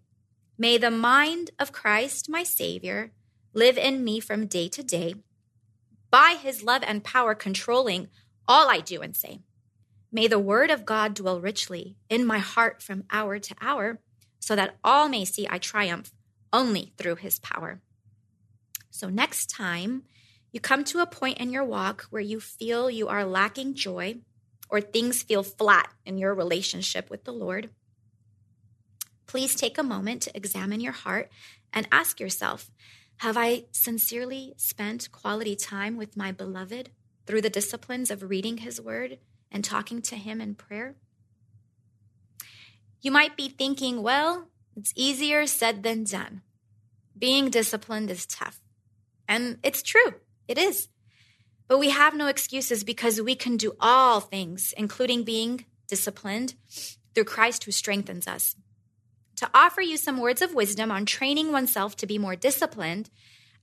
May 0.57 0.77
the 0.77 0.91
mind 0.91 1.51
of 1.59 1.71
Christ, 1.71 2.29
my 2.29 2.43
Savior, 2.43 3.11
live 3.53 3.77
in 3.77 4.03
me 4.03 4.19
from 4.19 4.47
day 4.47 4.67
to 4.69 4.81
day, 4.81 5.15
by 6.09 6.37
his 6.41 6.63
love 6.63 6.83
and 6.85 7.03
power 7.03 7.35
controlling 7.35 8.07
all 8.47 8.69
I 8.69 8.79
do 8.79 9.01
and 9.01 9.15
say. 9.15 9.41
May 10.11 10.27
the 10.27 10.39
word 10.39 10.69
of 10.69 10.85
God 10.85 11.13
dwell 11.13 11.41
richly 11.41 11.97
in 12.09 12.25
my 12.25 12.39
heart 12.39 12.81
from 12.81 13.03
hour 13.11 13.39
to 13.39 13.55
hour, 13.59 13.99
so 14.39 14.55
that 14.55 14.77
all 14.83 15.09
may 15.09 15.25
see 15.25 15.47
I 15.49 15.57
triumph 15.57 16.11
only 16.53 16.93
through 16.97 17.15
his 17.15 17.39
power. 17.39 17.81
So, 18.89 19.09
next 19.09 19.49
time 19.49 20.03
you 20.51 20.59
come 20.61 20.83
to 20.85 20.99
a 20.99 21.05
point 21.05 21.39
in 21.39 21.51
your 21.51 21.65
walk 21.65 22.07
where 22.09 22.21
you 22.21 22.39
feel 22.39 22.89
you 22.89 23.09
are 23.09 23.25
lacking 23.25 23.73
joy 23.73 24.19
or 24.69 24.79
things 24.79 25.23
feel 25.23 25.43
flat 25.43 25.89
in 26.05 26.17
your 26.17 26.33
relationship 26.33 27.09
with 27.09 27.25
the 27.25 27.33
Lord, 27.33 27.69
please 29.25 29.55
take 29.55 29.77
a 29.77 29.83
moment 29.83 30.21
to 30.23 30.35
examine 30.35 30.79
your 30.79 30.93
heart 30.93 31.29
and 31.73 31.87
ask 31.91 32.19
yourself 32.19 32.71
Have 33.17 33.35
I 33.35 33.65
sincerely 33.71 34.53
spent 34.55 35.11
quality 35.11 35.55
time 35.55 35.97
with 35.97 36.15
my 36.15 36.31
beloved 36.31 36.91
through 37.25 37.41
the 37.41 37.49
disciplines 37.49 38.09
of 38.09 38.29
reading 38.29 38.59
his 38.59 38.79
word 38.79 39.17
and 39.51 39.63
talking 39.63 40.01
to 40.03 40.15
him 40.15 40.41
in 40.41 40.55
prayer? 40.55 40.95
You 43.01 43.11
might 43.11 43.37
be 43.37 43.49
thinking, 43.49 44.01
well, 44.01 44.47
it's 44.75 44.93
easier 44.95 45.45
said 45.47 45.83
than 45.83 46.03
done. 46.03 46.41
Being 47.17 47.49
disciplined 47.49 48.11
is 48.11 48.25
tough. 48.25 48.59
And 49.27 49.57
it's 49.63 49.81
true, 49.81 50.15
it 50.47 50.57
is. 50.57 50.87
But 51.67 51.79
we 51.79 51.89
have 51.89 52.15
no 52.15 52.27
excuses 52.27 52.83
because 52.83 53.21
we 53.21 53.35
can 53.35 53.57
do 53.57 53.75
all 53.79 54.19
things, 54.19 54.73
including 54.77 55.23
being 55.23 55.65
disciplined 55.87 56.55
through 57.13 57.25
Christ 57.25 57.63
who 57.63 57.71
strengthens 57.71 58.27
us. 58.27 58.55
To 59.37 59.49
offer 59.53 59.81
you 59.81 59.97
some 59.97 60.17
words 60.17 60.41
of 60.41 60.55
wisdom 60.55 60.91
on 60.91 61.05
training 61.05 61.51
oneself 61.51 61.95
to 61.97 62.07
be 62.07 62.17
more 62.17 62.35
disciplined, 62.35 63.09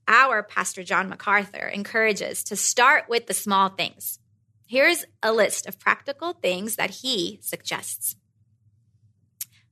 our 0.07 0.43
Pastor 0.43 0.85
John 0.85 1.09
MacArthur 1.09 1.67
encourages 1.67 2.45
to 2.45 2.57
start 2.57 3.09
with 3.09 3.27
the 3.27 3.35
small 3.35 3.71
things. 3.71 4.19
Here's 4.67 5.05
a 5.23 5.33
list 5.33 5.67
of 5.67 5.79
practical 5.79 6.33
things 6.33 6.77
that 6.77 6.91
he 6.91 7.39
suggests. 7.43 8.17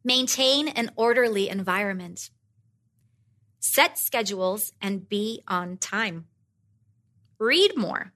Maintain 0.05 0.69
an 0.69 0.91
orderly 0.97 1.49
environment, 1.49 2.31
set 3.59 3.97
schedules 3.97 4.73
and 4.83 5.09
be 5.09 5.43
on 5.49 5.79
time, 5.79 6.27
read 7.39 7.77
more, 7.77 8.13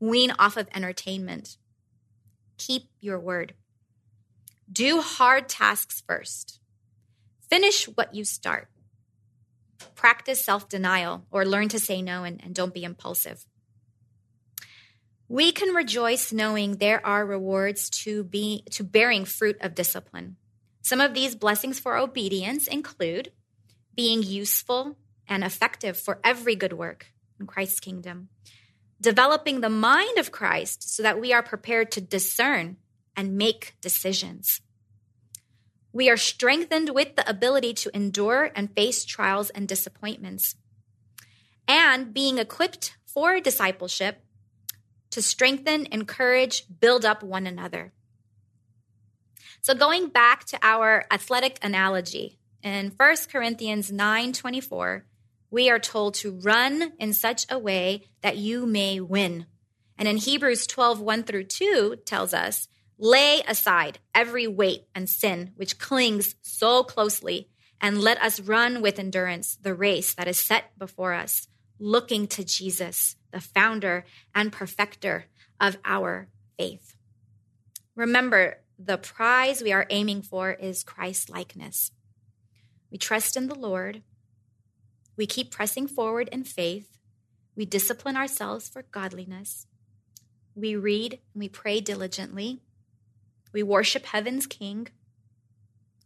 wean 0.00 0.32
off 0.38 0.56
of 0.56 0.68
entertainment, 0.74 1.56
keep 2.58 2.90
your 3.00 3.18
word, 3.18 3.54
do 4.70 5.00
hard 5.00 5.48
tasks 5.48 6.02
first, 6.06 6.60
finish 7.48 7.86
what 7.86 8.14
you 8.14 8.24
start. 8.24 8.68
Practice 9.94 10.44
self 10.44 10.68
denial 10.68 11.24
or 11.30 11.46
learn 11.46 11.68
to 11.68 11.78
say 11.78 12.02
no 12.02 12.24
and, 12.24 12.42
and 12.44 12.54
don't 12.54 12.74
be 12.74 12.84
impulsive. 12.84 13.46
We 15.28 15.52
can 15.52 15.74
rejoice 15.74 16.32
knowing 16.32 16.76
there 16.76 17.04
are 17.06 17.24
rewards 17.26 17.90
to 18.02 18.24
be 18.24 18.64
to 18.70 18.82
bearing 18.82 19.24
fruit 19.24 19.58
of 19.60 19.74
discipline. 19.74 20.36
Some 20.82 21.00
of 21.00 21.12
these 21.12 21.34
blessings 21.34 21.78
for 21.78 21.96
obedience 21.96 22.66
include 22.66 23.32
being 23.94 24.22
useful 24.22 24.96
and 25.26 25.44
effective 25.44 25.98
for 25.98 26.18
every 26.24 26.56
good 26.56 26.72
work 26.72 27.12
in 27.38 27.46
Christ's 27.46 27.80
kingdom, 27.80 28.28
developing 29.00 29.60
the 29.60 29.68
mind 29.68 30.18
of 30.18 30.32
Christ 30.32 30.94
so 30.94 31.02
that 31.02 31.20
we 31.20 31.32
are 31.32 31.42
prepared 31.42 31.90
to 31.92 32.00
discern 32.00 32.78
and 33.14 33.36
make 33.36 33.74
decisions, 33.82 34.62
we 35.92 36.10
are 36.10 36.16
strengthened 36.16 36.90
with 36.90 37.16
the 37.16 37.28
ability 37.28 37.74
to 37.74 37.96
endure 37.96 38.50
and 38.54 38.72
face 38.74 39.04
trials 39.04 39.50
and 39.50 39.66
disappointments. 39.66 40.54
And 41.66 42.14
being 42.14 42.38
equipped 42.38 42.96
for 43.06 43.40
discipleship 43.40 44.22
to 45.10 45.22
strengthen, 45.22 45.86
encourage, 45.90 46.64
build 46.80 47.04
up 47.04 47.22
one 47.22 47.46
another. 47.46 47.92
So 49.60 49.74
going 49.74 50.08
back 50.08 50.44
to 50.46 50.58
our 50.62 51.04
athletic 51.10 51.58
analogy, 51.62 52.38
in 52.62 52.90
1 52.96 53.28
Corinthians 53.30 53.90
9:24, 53.90 55.04
we 55.50 55.70
are 55.70 55.78
told 55.78 56.14
to 56.14 56.32
run 56.32 56.92
in 56.98 57.12
such 57.12 57.46
a 57.50 57.58
way 57.58 58.08
that 58.22 58.36
you 58.36 58.66
may 58.66 59.00
win. 59.00 59.46
And 59.96 60.06
in 60.06 60.16
Hebrews 60.16 60.66
12, 60.66 61.00
1 61.00 61.24
through 61.24 61.44
2 61.44 61.96
tells 62.04 62.34
us 62.34 62.68
Lay 63.00 63.42
aside 63.46 64.00
every 64.12 64.48
weight 64.48 64.88
and 64.92 65.08
sin 65.08 65.52
which 65.54 65.78
clings 65.78 66.34
so 66.42 66.82
closely, 66.82 67.48
and 67.80 68.00
let 68.00 68.20
us 68.20 68.40
run 68.40 68.82
with 68.82 68.98
endurance 68.98 69.56
the 69.62 69.72
race 69.72 70.14
that 70.14 70.26
is 70.26 70.38
set 70.38 70.76
before 70.76 71.14
us, 71.14 71.46
looking 71.78 72.26
to 72.28 72.44
Jesus, 72.44 73.16
the 73.32 73.40
founder 73.40 74.04
and 74.34 74.52
perfecter 74.52 75.26
of 75.60 75.76
our 75.84 76.28
faith. 76.58 76.96
Remember, 77.94 78.58
the 78.78 78.98
prize 78.98 79.62
we 79.62 79.72
are 79.72 79.86
aiming 79.90 80.22
for 80.22 80.52
is 80.52 80.84
Christ 80.84 81.28
likeness. 81.28 81.90
We 82.90 82.98
trust 82.98 83.36
in 83.36 83.48
the 83.48 83.54
Lord. 83.54 84.02
We 85.16 85.26
keep 85.26 85.50
pressing 85.50 85.88
forward 85.88 86.28
in 86.28 86.44
faith. 86.44 86.96
We 87.56 87.64
discipline 87.64 88.16
ourselves 88.16 88.68
for 88.68 88.82
godliness. 88.82 89.66
We 90.54 90.76
read 90.76 91.14
and 91.34 91.40
we 91.40 91.48
pray 91.48 91.80
diligently. 91.80 92.60
We 93.52 93.62
worship 93.62 94.06
heaven's 94.06 94.46
king. 94.46 94.88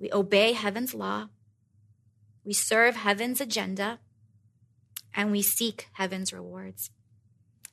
We 0.01 0.11
obey 0.13 0.53
heaven's 0.53 0.95
law. 0.95 1.29
We 2.45 2.55
serve 2.55 2.97
heaven's 2.97 3.41
agenda. 3.41 4.01
And 5.15 5.31
we 5.31 5.43
seek 5.43 5.89
heaven's 5.93 6.33
rewards. 6.33 6.91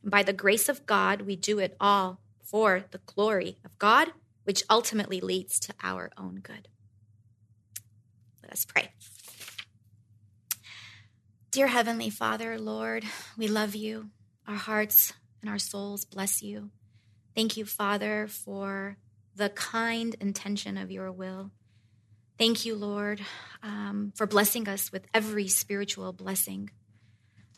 By 0.04 0.23
the 0.23 0.34
grace 0.34 0.69
of 0.69 0.86
God, 0.86 1.21
we 1.21 1.36
do 1.36 1.60
it 1.60 1.75
all 1.80 2.19
for 2.43 2.86
the 2.91 3.02
glory 3.06 3.58
of 3.63 3.78
God, 3.78 4.10
which 4.43 4.63
ultimately 4.69 5.21
leads 5.21 5.60
to 5.60 5.73
our 5.84 6.12
own 6.17 6.36
good. 6.36 6.67
Let 8.41 8.52
us 8.52 8.65
pray. 8.65 8.89
Dear 11.52 11.67
Heavenly 11.67 12.10
Father, 12.10 12.60
Lord, 12.60 13.04
we 13.38 13.47
love 13.47 13.75
you. 13.75 14.10
Our 14.47 14.56
hearts 14.56 15.13
and 15.41 15.49
our 15.49 15.60
souls 15.60 16.06
bless 16.06 16.41
you. 16.41 16.71
Thank 17.36 17.58
you, 17.58 17.65
Father, 17.65 18.28
for 18.28 18.97
the 19.36 19.49
kind 19.49 20.15
intention 20.19 20.78
of 20.78 20.91
your 20.91 21.12
will. 21.12 21.52
Thank 22.38 22.65
you, 22.65 22.75
Lord, 22.75 23.21
um, 23.63 24.13
for 24.15 24.25
blessing 24.25 24.67
us 24.67 24.91
with 24.91 25.06
every 25.13 25.47
spiritual 25.47 26.13
blessing. 26.13 26.69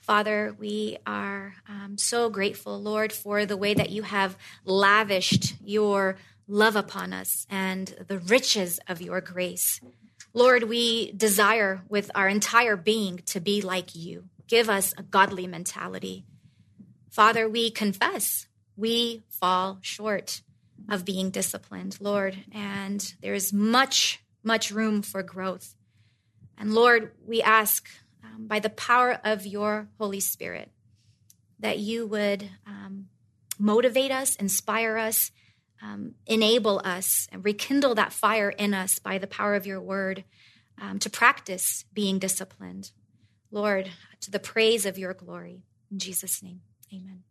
Father, 0.01 0.55
we 0.59 0.97
are 1.05 1.53
um, 1.69 1.97
so 1.97 2.29
grateful, 2.29 2.81
Lord, 2.81 3.13
for 3.13 3.45
the 3.45 3.55
way 3.55 3.73
that 3.73 3.91
you 3.91 4.01
have 4.01 4.35
lavished 4.65 5.55
your 5.63 6.17
love 6.47 6.75
upon 6.75 7.13
us 7.13 7.45
and 7.49 7.87
the 8.07 8.17
riches 8.17 8.79
of 8.87 9.01
your 9.01 9.21
grace. 9.21 9.79
Lord, 10.33 10.63
we 10.63 11.11
desire 11.11 11.81
with 11.87 12.09
our 12.15 12.27
entire 12.27 12.75
being 12.75 13.19
to 13.27 13.39
be 13.39 13.61
like 13.61 13.95
you. 13.95 14.25
Give 14.47 14.69
us 14.69 14.93
a 14.97 15.03
godly 15.03 15.45
mentality. 15.45 16.25
Father, 17.09 17.47
we 17.47 17.69
confess 17.69 18.47
we 18.75 19.21
fall 19.29 19.77
short 19.81 20.41
of 20.89 21.05
being 21.05 21.29
disciplined, 21.29 21.97
Lord. 22.01 22.37
And 22.51 23.13
there 23.21 23.35
is 23.35 23.53
much, 23.53 24.19
much 24.43 24.71
room 24.71 25.03
for 25.03 25.21
growth. 25.21 25.75
And 26.57 26.73
Lord, 26.73 27.11
we 27.25 27.41
ask 27.41 27.87
um, 28.33 28.47
by 28.47 28.59
the 28.59 28.69
power 28.69 29.19
of 29.23 29.45
your 29.45 29.89
Holy 29.97 30.19
Spirit 30.19 30.71
that 31.59 31.79
you 31.79 32.07
would 32.07 32.49
um, 32.65 33.07
motivate 33.59 34.11
us, 34.11 34.35
inspire 34.35 34.97
us, 34.97 35.31
um, 35.81 36.15
enable 36.25 36.81
us, 36.83 37.27
and 37.31 37.45
rekindle 37.45 37.95
that 37.95 38.13
fire 38.13 38.49
in 38.49 38.73
us 38.73 38.99
by 38.99 39.17
the 39.17 39.27
power 39.27 39.55
of 39.55 39.65
your 39.65 39.79
word 39.79 40.23
um, 40.81 40.99
to 40.99 41.09
practice 41.09 41.85
being 41.93 42.19
disciplined. 42.19 42.91
Lord, 43.51 43.91
to 44.21 44.31
the 44.31 44.39
praise 44.39 44.85
of 44.85 44.97
your 44.97 45.13
glory. 45.13 45.63
In 45.91 45.99
Jesus' 45.99 46.41
name, 46.41 46.61
amen. 46.93 47.23